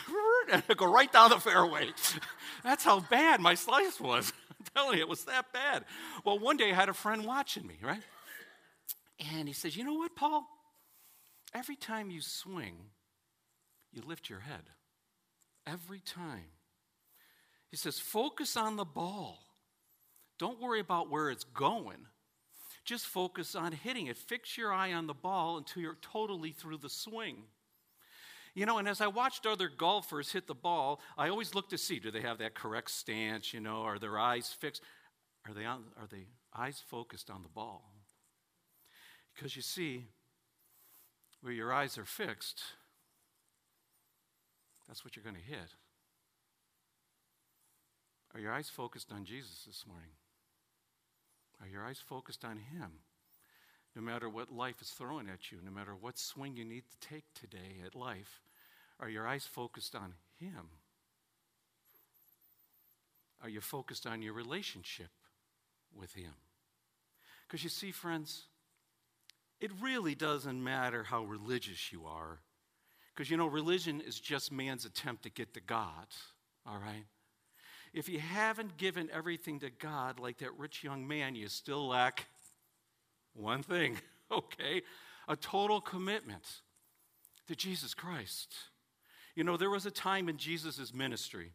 and 0.51 0.63
go 0.77 0.91
right 0.91 1.11
down 1.11 1.29
the 1.29 1.39
fairway. 1.39 1.89
That's 2.63 2.83
how 2.83 3.01
bad 3.01 3.39
my 3.39 3.55
slice 3.55 3.99
was. 3.99 4.33
I'm 4.49 4.65
telling 4.73 4.97
you, 4.97 5.03
it 5.03 5.09
was 5.09 5.25
that 5.25 5.51
bad. 5.53 5.85
Well, 6.23 6.39
one 6.39 6.57
day 6.57 6.71
I 6.71 6.73
had 6.73 6.89
a 6.89 6.93
friend 6.93 7.25
watching 7.25 7.65
me, 7.67 7.75
right? 7.81 8.01
And 9.33 9.47
he 9.47 9.53
says, 9.53 9.75
You 9.77 9.83
know 9.83 9.93
what, 9.93 10.15
Paul? 10.15 10.45
Every 11.53 11.75
time 11.75 12.09
you 12.09 12.21
swing, 12.21 12.75
you 13.93 14.01
lift 14.05 14.29
your 14.29 14.41
head. 14.41 14.63
Every 15.65 15.99
time. 15.99 16.45
He 17.69 17.77
says, 17.77 17.99
Focus 17.99 18.57
on 18.57 18.75
the 18.75 18.85
ball. 18.85 19.39
Don't 20.37 20.61
worry 20.61 20.81
about 20.81 21.09
where 21.09 21.29
it's 21.29 21.45
going. 21.45 22.07
Just 22.83 23.07
focus 23.07 23.55
on 23.55 23.71
hitting 23.71 24.07
it. 24.07 24.17
Fix 24.17 24.57
your 24.57 24.71
eye 24.71 24.93
on 24.93 25.07
the 25.07 25.13
ball 25.13 25.57
until 25.57 25.81
you're 25.81 25.97
totally 26.01 26.51
through 26.51 26.77
the 26.77 26.89
swing. 26.89 27.37
You 28.55 28.65
know, 28.65 28.77
and 28.77 28.87
as 28.87 29.01
I 29.01 29.07
watched 29.07 29.45
other 29.45 29.67
golfers 29.67 30.31
hit 30.31 30.47
the 30.47 30.55
ball, 30.55 31.01
I 31.17 31.27
always 31.27 31.53
look 31.53 31.69
to 31.69 31.77
see 31.77 31.99
do 31.99 32.09
they 32.09 32.21
have 32.21 32.37
that 32.37 32.55
correct 32.55 32.89
stance, 32.89 33.53
you 33.53 33.59
know, 33.59 33.81
are 33.81 33.99
their 33.99 34.17
eyes 34.17 34.55
fixed? 34.57 34.81
Are 35.45 35.53
they, 35.53 35.65
on, 35.65 35.83
are 35.99 36.07
they 36.09 36.27
eyes 36.55 36.81
focused 36.89 37.29
on 37.29 37.43
the 37.43 37.49
ball? 37.49 37.91
Because 39.35 39.55
you 39.57 39.61
see, 39.61 40.05
where 41.41 41.53
your 41.53 41.71
eyes 41.71 41.97
are 41.97 42.05
fixed, 42.05 42.61
that's 44.87 45.03
what 45.03 45.15
you're 45.15 45.23
going 45.23 45.35
to 45.35 45.41
hit. 45.41 45.75
Are 48.33 48.39
your 48.39 48.51
eyes 48.51 48.69
focused 48.69 49.11
on 49.11 49.25
Jesus 49.25 49.63
this 49.67 49.85
morning? 49.87 50.09
Are 51.61 51.67
your 51.67 51.85
eyes 51.85 51.99
focused 51.99 52.43
on 52.43 52.57
Him? 52.57 52.91
No 53.95 54.01
matter 54.01 54.27
what 54.29 54.51
life 54.51 54.81
is 54.81 54.89
throwing 54.89 55.29
at 55.29 55.51
you, 55.51 55.59
no 55.63 55.71
matter 55.71 55.95
what 55.95 56.17
swing 56.17 56.57
you 56.57 56.65
need 56.65 56.83
to 56.89 57.07
take 57.07 57.23
today 57.33 57.81
at 57.85 57.95
life, 57.95 58.41
are 58.99 59.09
your 59.09 59.25
eyes 59.25 59.45
focused 59.45 59.95
on 59.95 60.13
Him? 60.39 60.69
Are 63.41 63.49
you 63.49 63.61
focused 63.61 64.05
on 64.05 64.21
your 64.21 64.33
relationship 64.33 65.09
with 65.97 66.13
Him? 66.13 66.33
Because 67.47 67.63
you 67.63 67.69
see, 67.69 67.91
friends, 67.91 68.43
it 69.61 69.71
really 69.81 70.15
doesn't 70.15 70.61
matter 70.61 71.03
how 71.03 71.23
religious 71.23 71.91
you 71.91 72.05
are. 72.05 72.39
Because 73.13 73.29
you 73.29 73.37
know, 73.37 73.47
religion 73.47 74.01
is 74.01 74.19
just 74.19 74.51
man's 74.51 74.83
attempt 74.83 75.23
to 75.23 75.29
get 75.29 75.53
to 75.53 75.61
God, 75.61 76.07
all 76.65 76.77
right? 76.77 77.05
If 77.93 78.09
you 78.09 78.19
haven't 78.19 78.75
given 78.75 79.09
everything 79.13 79.61
to 79.61 79.69
God 79.69 80.19
like 80.19 80.39
that 80.39 80.57
rich 80.57 80.83
young 80.83 81.07
man, 81.07 81.35
you 81.35 81.47
still 81.47 81.87
lack 81.87 82.25
one 83.35 83.63
thing, 83.63 83.97
okay? 84.31 84.81
A 85.27 85.35
total 85.35 85.81
commitment 85.81 86.61
to 87.47 87.55
Jesus 87.55 87.93
Christ. 87.93 88.55
You 89.35 89.43
know, 89.43 89.57
there 89.57 89.69
was 89.69 89.85
a 89.85 89.91
time 89.91 90.29
in 90.29 90.37
Jesus' 90.37 90.93
ministry 90.93 91.51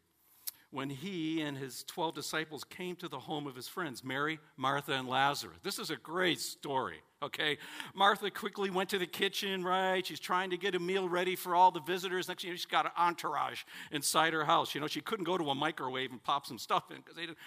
when 0.72 0.88
he 0.88 1.40
and 1.40 1.58
his 1.58 1.82
12 1.84 2.14
disciples 2.14 2.62
came 2.62 2.94
to 2.94 3.08
the 3.08 3.18
home 3.18 3.48
of 3.48 3.56
his 3.56 3.66
friends, 3.66 4.04
Mary, 4.04 4.38
Martha, 4.56 4.92
and 4.92 5.08
Lazarus. 5.08 5.58
This 5.64 5.80
is 5.80 5.90
a 5.90 5.96
great 5.96 6.38
story, 6.38 6.98
okay? 7.22 7.58
Martha 7.92 8.30
quickly 8.30 8.70
went 8.70 8.88
to 8.90 8.98
the 8.98 9.06
kitchen, 9.06 9.64
right? 9.64 10.06
She's 10.06 10.20
trying 10.20 10.50
to 10.50 10.56
get 10.56 10.76
a 10.76 10.78
meal 10.78 11.08
ready 11.08 11.34
for 11.34 11.56
all 11.56 11.72
the 11.72 11.80
visitors. 11.80 12.28
Next 12.28 12.42
thing 12.42 12.50
you 12.50 12.54
know, 12.54 12.56
she's 12.56 12.66
got 12.66 12.86
an 12.86 12.92
entourage 12.96 13.62
inside 13.90 14.32
her 14.32 14.44
house. 14.44 14.74
You 14.74 14.80
know, 14.80 14.86
she 14.86 15.00
couldn't 15.00 15.24
go 15.24 15.36
to 15.36 15.50
a 15.50 15.54
microwave 15.56 16.12
and 16.12 16.22
pop 16.22 16.46
some 16.46 16.58
stuff 16.58 16.84
in 16.90 16.98
because 16.98 17.16
they 17.16 17.22
didn't, 17.22 17.38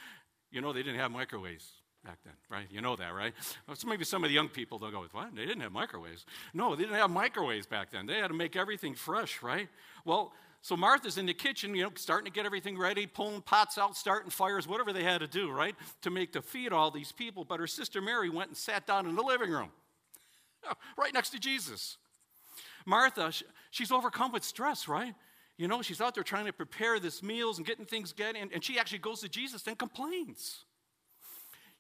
you 0.52 0.60
know, 0.60 0.74
they 0.74 0.84
didn't 0.84 1.00
have 1.00 1.12
microwaves 1.12 1.72
back 2.04 2.18
then, 2.26 2.34
right? 2.50 2.68
You 2.70 2.82
know 2.82 2.96
that, 2.96 3.14
right? 3.14 3.34
So 3.74 3.88
maybe 3.88 4.04
some 4.04 4.24
of 4.24 4.30
the 4.30 4.34
young 4.34 4.50
people, 4.50 4.78
they'll 4.78 4.92
go, 4.92 5.06
what? 5.12 5.36
They 5.36 5.46
didn't 5.46 5.62
have 5.62 5.72
microwaves. 5.72 6.26
No, 6.54 6.76
they 6.76 6.84
didn't 6.84 6.98
have 6.98 7.10
microwaves 7.10 7.66
back 7.66 7.92
then. 7.92 8.06
They 8.06 8.20
had 8.20 8.28
to 8.28 8.34
make 8.34 8.56
everything 8.56 8.94
fresh, 8.94 9.42
right? 9.42 9.70
Well, 10.04 10.34
so 10.62 10.78
Martha's 10.78 11.18
in 11.18 11.26
the 11.26 11.34
kitchen, 11.34 11.76
you 11.76 11.84
know, 11.84 11.92
starting 11.96 12.26
to 12.26 12.32
get 12.32 12.46
everything 12.46 12.78
ready, 12.78 13.06
pulling 13.06 13.42
pots 13.42 13.78
out, 13.78 13.98
starting 13.98 14.30
fires, 14.30 14.68
whatever 14.68 14.94
they 14.94 15.04
had 15.04 15.20
to 15.20 15.28
do, 15.28 15.52
right, 15.52 15.76
to 16.02 16.10
make 16.10 16.34
to 16.34 16.42
feed 16.42 16.72
all 16.72 16.90
these 16.90 17.12
people. 17.12 17.44
But 17.44 17.60
her 17.60 17.68
sister 17.68 18.02
Mary 18.02 18.30
went 18.30 18.50
and 18.50 18.58
sat 18.58 18.88
down 18.88 19.08
in 19.08 19.16
the 19.16 19.22
living 19.22 19.52
room, 19.52 19.70
right 20.98 21.14
next 21.14 21.32
to 21.32 21.40
Jesus. 21.40 21.98
Martha, 22.86 23.32
she's 23.72 23.92
overcome 23.92 24.32
with 24.32 24.44
stress, 24.44 24.88
right? 24.88 25.14
You 25.58 25.68
know, 25.68 25.82
she's 25.82 26.02
out 26.02 26.16
there 26.16 26.24
trying 26.24 26.46
to 26.46 26.54
prepare 26.54 27.00
this 27.00 27.22
meals 27.22 27.58
and 27.58 27.68
getting 27.68 27.86
things 27.86 28.14
getting, 28.14 28.42
and, 28.42 28.52
and 28.54 28.64
she 28.64 28.80
actually 28.80 29.00
goes 29.00 29.22
to 29.22 29.30
Jesus 29.30 29.68
and 29.68 29.78
complains. 29.78 30.66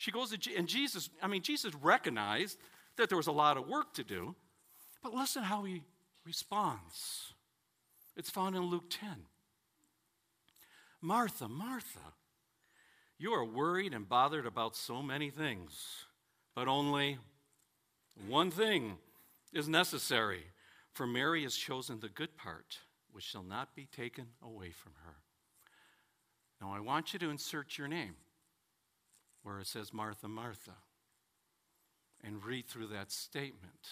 She 0.03 0.11
goes 0.11 0.37
to, 0.37 0.55
and 0.55 0.67
Jesus, 0.67 1.09
I 1.21 1.27
mean, 1.27 1.43
Jesus 1.43 1.73
recognized 1.75 2.57
that 2.97 3.07
there 3.07 3.15
was 3.15 3.27
a 3.27 3.31
lot 3.31 3.55
of 3.55 3.69
work 3.69 3.93
to 3.93 4.03
do, 4.03 4.35
but 5.01 5.13
listen 5.13 5.43
how 5.43 5.63
he 5.63 5.83
responds. 6.25 7.33
It's 8.17 8.29
found 8.29 8.57
in 8.57 8.63
Luke 8.63 8.89
10. 8.89 9.07
Martha, 10.99 11.47
Martha, 11.47 12.01
you 13.17 13.31
are 13.31 13.45
worried 13.45 13.93
and 13.93 14.09
bothered 14.09 14.45
about 14.45 14.75
so 14.75 15.01
many 15.01 15.29
things, 15.29 15.71
but 16.53 16.67
only 16.67 17.17
one 18.27 18.51
thing 18.51 18.97
is 19.53 19.69
necessary. 19.69 20.43
For 20.91 21.07
Mary 21.07 21.43
has 21.43 21.55
chosen 21.55 22.01
the 22.01 22.09
good 22.09 22.35
part, 22.35 22.79
which 23.13 23.23
shall 23.23 23.41
not 23.41 23.73
be 23.73 23.85
taken 23.85 24.25
away 24.43 24.71
from 24.71 24.91
her. 25.05 25.15
Now, 26.59 26.73
I 26.73 26.81
want 26.81 27.13
you 27.13 27.19
to 27.19 27.29
insert 27.29 27.77
your 27.77 27.87
name 27.87 28.15
where 29.43 29.59
it 29.59 29.67
says 29.67 29.93
Martha, 29.93 30.27
Martha, 30.27 30.75
and 32.23 32.43
read 32.43 32.67
through 32.67 32.87
that 32.87 33.11
statement 33.11 33.87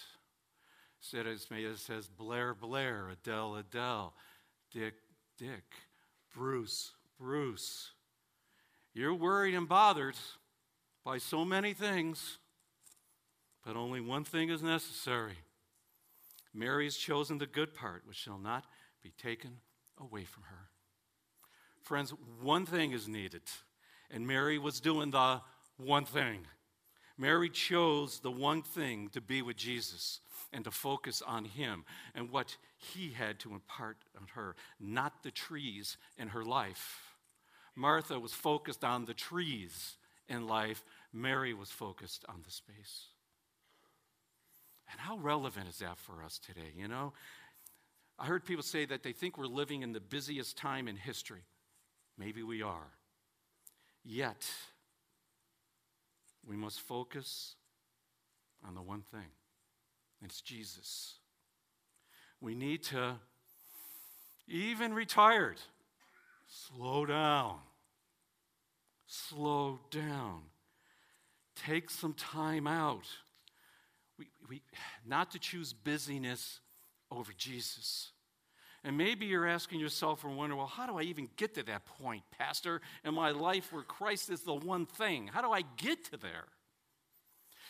said 1.02 1.26
it 1.26 1.78
says 1.78 2.08
Blair, 2.08 2.54
Blair, 2.54 3.08
Adele, 3.10 3.56
Adele, 3.56 4.14
Dick, 4.72 4.94
Dick, 5.36 5.64
Bruce, 6.32 6.92
Bruce. 7.18 7.90
You're 8.94 9.14
worried 9.14 9.54
and 9.54 9.68
bothered 9.68 10.14
by 11.04 11.18
so 11.18 11.44
many 11.44 11.74
things, 11.74 12.38
but 13.66 13.76
only 13.76 14.00
one 14.00 14.22
thing 14.22 14.48
is 14.48 14.62
necessary. 14.62 15.38
Mary 16.54 16.84
has 16.84 16.96
chosen 16.96 17.38
the 17.38 17.46
good 17.46 17.74
part, 17.74 18.06
which 18.06 18.16
shall 18.16 18.38
not 18.38 18.64
be 19.02 19.10
taken 19.10 19.56
away 20.00 20.24
from 20.24 20.44
her. 20.44 20.68
Friends, 21.82 22.14
one 22.40 22.64
thing 22.64 22.92
is 22.92 23.08
needed, 23.08 23.42
and 24.12 24.26
Mary 24.26 24.58
was 24.58 24.80
doing 24.80 25.10
the 25.10 25.40
one 25.78 26.04
thing. 26.04 26.46
Mary 27.18 27.48
chose 27.48 28.20
the 28.20 28.30
one 28.30 28.62
thing 28.62 29.08
to 29.08 29.20
be 29.20 29.42
with 29.42 29.56
Jesus 29.56 30.20
and 30.52 30.64
to 30.64 30.70
focus 30.70 31.22
on 31.26 31.44
Him 31.44 31.84
and 32.14 32.30
what 32.30 32.56
He 32.76 33.10
had 33.10 33.38
to 33.40 33.52
impart 33.52 33.96
on 34.20 34.28
her, 34.34 34.54
not 34.78 35.22
the 35.22 35.30
trees 35.30 35.96
in 36.18 36.28
her 36.28 36.44
life. 36.44 37.16
Martha 37.74 38.20
was 38.20 38.34
focused 38.34 38.84
on 38.84 39.06
the 39.06 39.14
trees 39.14 39.96
in 40.28 40.46
life, 40.46 40.84
Mary 41.12 41.54
was 41.54 41.70
focused 41.70 42.24
on 42.28 42.42
the 42.44 42.50
space. 42.50 43.06
And 44.90 45.00
how 45.00 45.16
relevant 45.16 45.68
is 45.68 45.78
that 45.78 45.98
for 45.98 46.22
us 46.22 46.38
today? 46.38 46.72
You 46.76 46.86
know, 46.86 47.12
I 48.18 48.26
heard 48.26 48.44
people 48.44 48.62
say 48.62 48.84
that 48.86 49.02
they 49.02 49.12
think 49.12 49.38
we're 49.38 49.46
living 49.46 49.82
in 49.82 49.92
the 49.92 50.00
busiest 50.00 50.56
time 50.56 50.86
in 50.86 50.96
history. 50.96 51.44
Maybe 52.18 52.42
we 52.42 52.62
are. 52.62 52.92
Yet, 54.04 54.50
we 56.46 56.56
must 56.56 56.80
focus 56.80 57.54
on 58.66 58.74
the 58.74 58.82
one 58.82 59.02
thing 59.12 59.30
it's 60.24 60.40
Jesus. 60.40 61.14
We 62.40 62.54
need 62.54 62.82
to, 62.84 63.16
even 64.48 64.94
retired, 64.94 65.60
slow 66.48 67.06
down. 67.06 67.58
Slow 69.06 69.80
down. 69.90 70.42
Take 71.54 71.90
some 71.90 72.14
time 72.14 72.66
out. 72.66 73.04
We, 74.18 74.28
we, 74.48 74.62
not 75.06 75.30
to 75.32 75.38
choose 75.38 75.72
busyness 75.72 76.60
over 77.10 77.32
Jesus. 77.36 78.10
And 78.84 78.98
maybe 78.98 79.26
you're 79.26 79.46
asking 79.46 79.78
yourself 79.78 80.24
and 80.24 80.36
wondering, 80.36 80.58
well, 80.58 80.66
how 80.66 80.86
do 80.86 80.98
I 80.98 81.02
even 81.02 81.28
get 81.36 81.54
to 81.54 81.62
that 81.64 81.86
point, 81.86 82.22
Pastor, 82.36 82.80
in 83.04 83.14
my 83.14 83.30
life 83.30 83.72
where 83.72 83.82
Christ 83.82 84.28
is 84.28 84.40
the 84.40 84.54
one 84.54 84.86
thing? 84.86 85.28
How 85.28 85.40
do 85.40 85.52
I 85.52 85.62
get 85.76 86.04
to 86.10 86.16
there? 86.16 86.46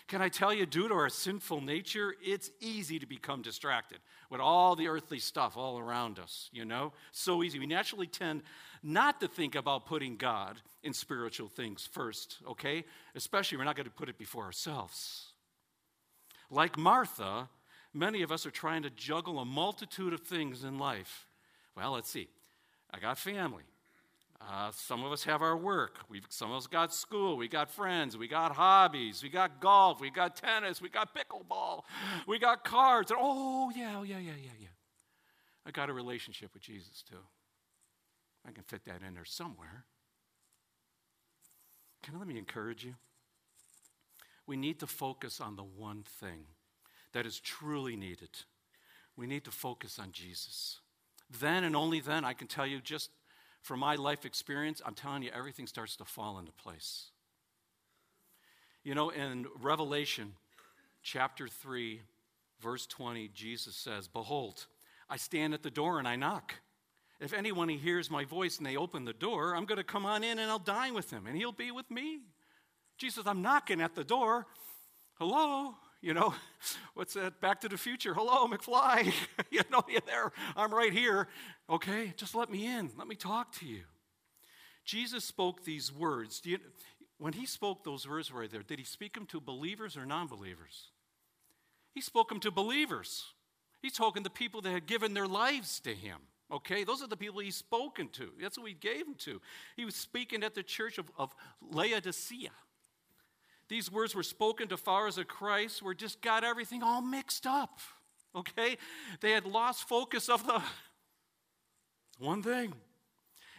Can 0.08 0.20
I 0.20 0.28
tell 0.28 0.52
you, 0.52 0.66
due 0.66 0.88
to 0.88 0.94
our 0.94 1.08
sinful 1.08 1.60
nature, 1.60 2.14
it's 2.22 2.50
easy 2.60 2.98
to 2.98 3.06
become 3.06 3.40
distracted 3.40 3.98
with 4.30 4.40
all 4.40 4.74
the 4.74 4.88
earthly 4.88 5.18
stuff 5.18 5.56
all 5.56 5.78
around 5.78 6.18
us, 6.18 6.50
you 6.52 6.64
know? 6.64 6.92
So 7.12 7.42
easy. 7.42 7.58
We 7.58 7.66
naturally 7.66 8.08
tend 8.08 8.42
not 8.82 9.20
to 9.20 9.28
think 9.28 9.54
about 9.54 9.86
putting 9.86 10.16
God 10.16 10.60
in 10.82 10.92
spiritual 10.92 11.48
things 11.48 11.88
first, 11.90 12.38
okay? 12.48 12.84
Especially, 13.14 13.58
we're 13.58 13.64
not 13.64 13.76
going 13.76 13.86
to 13.86 13.92
put 13.92 14.08
it 14.08 14.18
before 14.18 14.44
ourselves. 14.44 15.32
Like 16.50 16.76
Martha, 16.76 17.48
many 17.94 18.22
of 18.22 18.32
us 18.32 18.46
are 18.46 18.50
trying 18.50 18.82
to 18.82 18.90
juggle 18.90 19.38
a 19.38 19.44
multitude 19.44 20.12
of 20.12 20.20
things 20.20 20.64
in 20.64 20.78
life. 20.78 21.26
Well, 21.76 21.92
let's 21.92 22.10
see. 22.10 22.28
I 22.92 22.98
got 22.98 23.18
family. 23.18 23.64
Uh, 24.40 24.70
some 24.72 25.04
of 25.04 25.12
us 25.12 25.24
have 25.24 25.40
our 25.40 25.56
work. 25.56 25.98
We've, 26.08 26.26
some 26.28 26.50
of 26.50 26.56
us 26.56 26.66
got 26.66 26.92
school. 26.92 27.36
We 27.36 27.48
got 27.48 27.70
friends. 27.70 28.18
We 28.18 28.26
got 28.26 28.52
hobbies. 28.52 29.22
We 29.22 29.28
got 29.28 29.60
golf. 29.60 30.00
We 30.00 30.10
got 30.10 30.36
tennis. 30.36 30.82
We 30.82 30.88
got 30.88 31.14
pickleball. 31.14 31.82
We 32.26 32.38
got 32.38 32.64
cards. 32.64 33.10
And, 33.10 33.20
oh, 33.22 33.70
yeah, 33.74 33.94
oh, 33.98 34.02
yeah, 34.02 34.18
yeah, 34.18 34.32
yeah, 34.42 34.50
yeah. 34.60 34.66
I 35.64 35.70
got 35.70 35.88
a 35.88 35.92
relationship 35.92 36.52
with 36.54 36.62
Jesus, 36.62 37.04
too. 37.08 37.16
I 38.46 38.50
can 38.50 38.64
fit 38.64 38.84
that 38.86 39.00
in 39.06 39.14
there 39.14 39.24
somewhere. 39.24 39.84
Can 42.02 42.16
I 42.16 42.18
let 42.18 42.26
me 42.26 42.36
encourage 42.36 42.84
you? 42.84 42.94
We 44.46 44.56
need 44.56 44.80
to 44.80 44.88
focus 44.88 45.40
on 45.40 45.54
the 45.54 45.62
one 45.62 46.02
thing 46.02 46.46
that 47.12 47.26
is 47.26 47.40
truly 47.40 47.96
needed. 47.96 48.30
We 49.16 49.26
need 49.26 49.44
to 49.44 49.50
focus 49.50 49.98
on 49.98 50.12
Jesus. 50.12 50.80
Then 51.40 51.64
and 51.64 51.76
only 51.76 52.00
then, 52.00 52.24
I 52.24 52.32
can 52.32 52.46
tell 52.46 52.66
you 52.66 52.80
just 52.80 53.10
from 53.62 53.80
my 53.80 53.94
life 53.94 54.24
experience, 54.24 54.82
I'm 54.84 54.94
telling 54.94 55.22
you, 55.22 55.30
everything 55.32 55.66
starts 55.66 55.96
to 55.96 56.04
fall 56.04 56.38
into 56.38 56.52
place. 56.52 57.10
You 58.82 58.94
know, 58.94 59.10
in 59.10 59.46
Revelation 59.60 60.32
chapter 61.02 61.46
3, 61.46 62.00
verse 62.60 62.86
20, 62.86 63.28
Jesus 63.28 63.76
says, 63.76 64.08
Behold, 64.08 64.66
I 65.08 65.16
stand 65.16 65.54
at 65.54 65.62
the 65.62 65.70
door 65.70 65.98
and 65.98 66.08
I 66.08 66.16
knock. 66.16 66.54
If 67.20 67.32
anyone 67.32 67.68
hears 67.68 68.10
my 68.10 68.24
voice 68.24 68.58
and 68.58 68.66
they 68.66 68.76
open 68.76 69.04
the 69.04 69.12
door, 69.12 69.54
I'm 69.54 69.64
going 69.64 69.78
to 69.78 69.84
come 69.84 70.04
on 70.04 70.24
in 70.24 70.40
and 70.40 70.50
I'll 70.50 70.58
dine 70.58 70.92
with 70.92 71.10
him 71.12 71.28
and 71.28 71.36
he'll 71.36 71.52
be 71.52 71.70
with 71.70 71.88
me. 71.88 72.20
Jesus, 72.98 73.26
I'm 73.26 73.42
knocking 73.42 73.80
at 73.80 73.94
the 73.94 74.02
door. 74.02 74.46
Hello? 75.20 75.76
You 76.02 76.14
know, 76.14 76.34
what's 76.94 77.14
that? 77.14 77.40
Back 77.40 77.60
to 77.62 77.68
the 77.68 77.78
future. 77.78 78.12
Hello, 78.12 78.46
McFly. 78.48 79.12
you 79.50 79.60
know, 79.70 79.82
you're 79.88 80.00
there. 80.04 80.32
I'm 80.56 80.74
right 80.74 80.92
here. 80.92 81.28
Okay, 81.70 82.12
just 82.16 82.34
let 82.34 82.50
me 82.50 82.66
in. 82.66 82.90
Let 82.98 83.06
me 83.06 83.14
talk 83.14 83.52
to 83.60 83.66
you. 83.66 83.82
Jesus 84.84 85.24
spoke 85.24 85.64
these 85.64 85.92
words. 85.92 86.42
You, 86.44 86.58
when 87.18 87.32
he 87.32 87.46
spoke 87.46 87.84
those 87.84 88.06
words 88.08 88.32
right 88.32 88.50
there, 88.50 88.62
did 88.62 88.80
he 88.80 88.84
speak 88.84 89.14
them 89.14 89.26
to 89.26 89.40
believers 89.40 89.96
or 89.96 90.04
non 90.04 90.26
believers? 90.26 90.90
He 91.94 92.00
spoke 92.00 92.28
them 92.28 92.40
to 92.40 92.50
believers. 92.50 93.24
He's 93.80 93.92
talking 93.92 94.24
to 94.24 94.30
people 94.30 94.60
that 94.62 94.70
had 94.70 94.86
given 94.86 95.14
their 95.14 95.28
lives 95.28 95.78
to 95.80 95.94
him. 95.94 96.18
Okay, 96.50 96.84
those 96.84 97.02
are 97.02 97.08
the 97.08 97.16
people 97.16 97.40
he's 97.40 97.56
spoken 97.56 98.08
to. 98.10 98.30
That's 98.40 98.56
who 98.56 98.64
he 98.64 98.74
gave 98.74 99.06
them 99.06 99.14
to. 99.20 99.40
He 99.76 99.84
was 99.84 99.94
speaking 99.94 100.42
at 100.42 100.54
the 100.54 100.62
church 100.62 100.98
of, 100.98 101.10
of 101.16 101.34
Laodicea. 101.70 102.50
These 103.72 103.90
words 103.90 104.14
were 104.14 104.22
spoken 104.22 104.68
to 104.68 104.76
followers 104.76 105.16
of 105.16 105.28
Christ 105.28 105.82
where 105.82 105.94
just 105.94 106.20
got 106.20 106.44
everything 106.44 106.82
all 106.82 107.00
mixed 107.00 107.46
up. 107.46 107.78
Okay? 108.36 108.76
They 109.22 109.30
had 109.30 109.46
lost 109.46 109.88
focus 109.88 110.28
of 110.28 110.46
the 110.46 110.60
one 112.18 112.42
thing. 112.42 112.74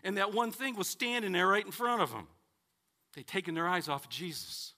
And 0.04 0.19
that 0.19 0.32
one 0.32 0.52
thing 0.52 0.76
was 0.76 0.88
standing 0.88 1.32
there 1.32 1.47
right 1.47 1.65
in 1.65 1.71
front 1.71 2.04
of 2.04 2.12
them. 2.12 2.28
They'd 3.15 3.26
taken 3.26 3.56
their 3.56 3.67
eyes 3.67 3.89
off 3.89 4.04
of 4.04 4.12
Jesus. 4.12 4.73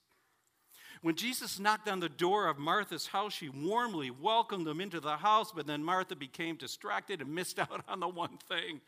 When 1.02 1.15
Jesus 1.15 1.60
knocked 1.60 1.89
on 1.89 2.00
the 2.00 2.08
door 2.08 2.48
of 2.48 2.58
Martha's 2.58 3.08
house, 3.08 3.34
she 3.34 3.50
warmly 3.50 4.12
welcomed 4.12 4.65
him 4.65 4.80
into 4.80 5.02
the 5.02 5.17
house, 5.17 5.52
but 5.54 5.67
then 5.67 5.84
Martha 5.84 6.15
became 6.15 6.56
distracted 6.56 7.19
and 7.19 7.36
missed 7.36 7.60
out 7.60 7.84
on 7.89 8.00
the 8.00 8.08
one 8.08 8.38
thing 8.48 8.80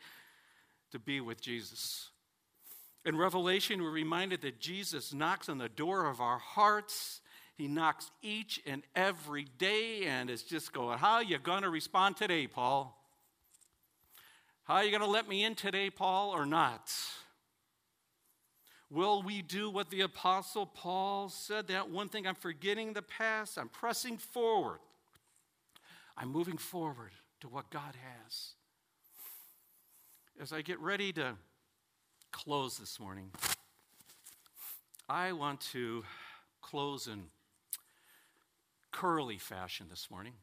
to 0.92 0.98
be 0.98 1.20
with 1.20 1.42
Jesus. 1.42 2.08
In 3.08 3.16
Revelation, 3.16 3.82
we're 3.82 3.90
reminded 3.90 4.42
that 4.42 4.60
Jesus 4.60 5.14
knocks 5.14 5.48
on 5.48 5.56
the 5.56 5.70
door 5.70 6.10
of 6.10 6.20
our 6.20 6.36
hearts. 6.36 7.22
He 7.56 7.66
knocks 7.66 8.10
each 8.20 8.60
and 8.66 8.82
every 8.94 9.46
day 9.56 10.04
and 10.04 10.28
is 10.28 10.42
just 10.42 10.74
going, 10.74 10.98
How 10.98 11.20
you 11.20 11.38
going 11.38 11.62
to 11.62 11.70
respond 11.70 12.18
today, 12.18 12.46
Paul? 12.46 13.02
How 14.64 14.74
are 14.74 14.84
you 14.84 14.90
going 14.90 15.00
to 15.02 15.08
let 15.08 15.26
me 15.26 15.42
in 15.42 15.54
today, 15.54 15.88
Paul, 15.88 16.32
or 16.32 16.44
not? 16.44 16.92
Will 18.90 19.22
we 19.22 19.40
do 19.40 19.70
what 19.70 19.88
the 19.88 20.02
Apostle 20.02 20.66
Paul 20.66 21.30
said? 21.30 21.68
That 21.68 21.88
one 21.88 22.10
thing 22.10 22.26
I'm 22.26 22.34
forgetting 22.34 22.92
the 22.92 23.00
past, 23.00 23.56
I'm 23.56 23.70
pressing 23.70 24.18
forward. 24.18 24.80
I'm 26.14 26.28
moving 26.28 26.58
forward 26.58 27.12
to 27.40 27.48
what 27.48 27.70
God 27.70 27.94
has. 28.26 28.50
As 30.38 30.52
I 30.52 30.60
get 30.60 30.78
ready 30.78 31.10
to 31.14 31.36
close 32.32 32.78
this 32.78 32.98
morning, 33.00 33.30
I 35.08 35.32
want 35.32 35.60
to 35.72 36.04
close 36.62 37.06
in 37.06 37.24
curly 38.92 39.38
fashion 39.38 39.86
this 39.88 40.10
morning. 40.10 40.34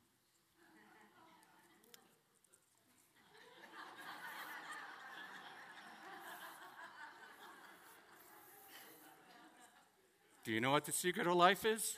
Do 10.43 10.51
you 10.51 10.61
know 10.61 10.71
what 10.71 10.85
the 10.85 10.91
secret 10.91 11.25
of 11.25 11.33
life 11.33 11.65
is? 11.65 11.97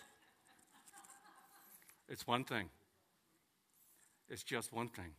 It's 2.08 2.26
one 2.26 2.46
thing. 2.46 2.70
It's 4.30 4.44
just 4.44 4.72
one 4.72 4.88
thing. 4.88 5.12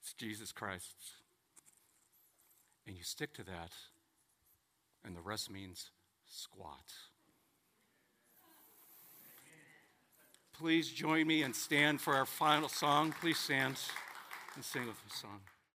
It's 0.00 0.14
Jesus 0.14 0.50
Christ. 0.50 1.21
And 2.86 2.96
you 2.96 3.02
stick 3.04 3.32
to 3.34 3.44
that, 3.44 3.72
and 5.04 5.16
the 5.16 5.20
rest 5.20 5.50
means 5.50 5.90
squat. 6.26 6.92
Please 10.52 10.90
join 10.90 11.26
me 11.26 11.42
and 11.42 11.54
stand 11.54 12.00
for 12.00 12.14
our 12.14 12.26
final 12.26 12.68
song. 12.68 13.14
Please 13.20 13.38
stand 13.38 13.76
and 14.54 14.64
sing 14.64 14.86
with 14.86 14.96
the 15.08 15.16
song. 15.16 15.40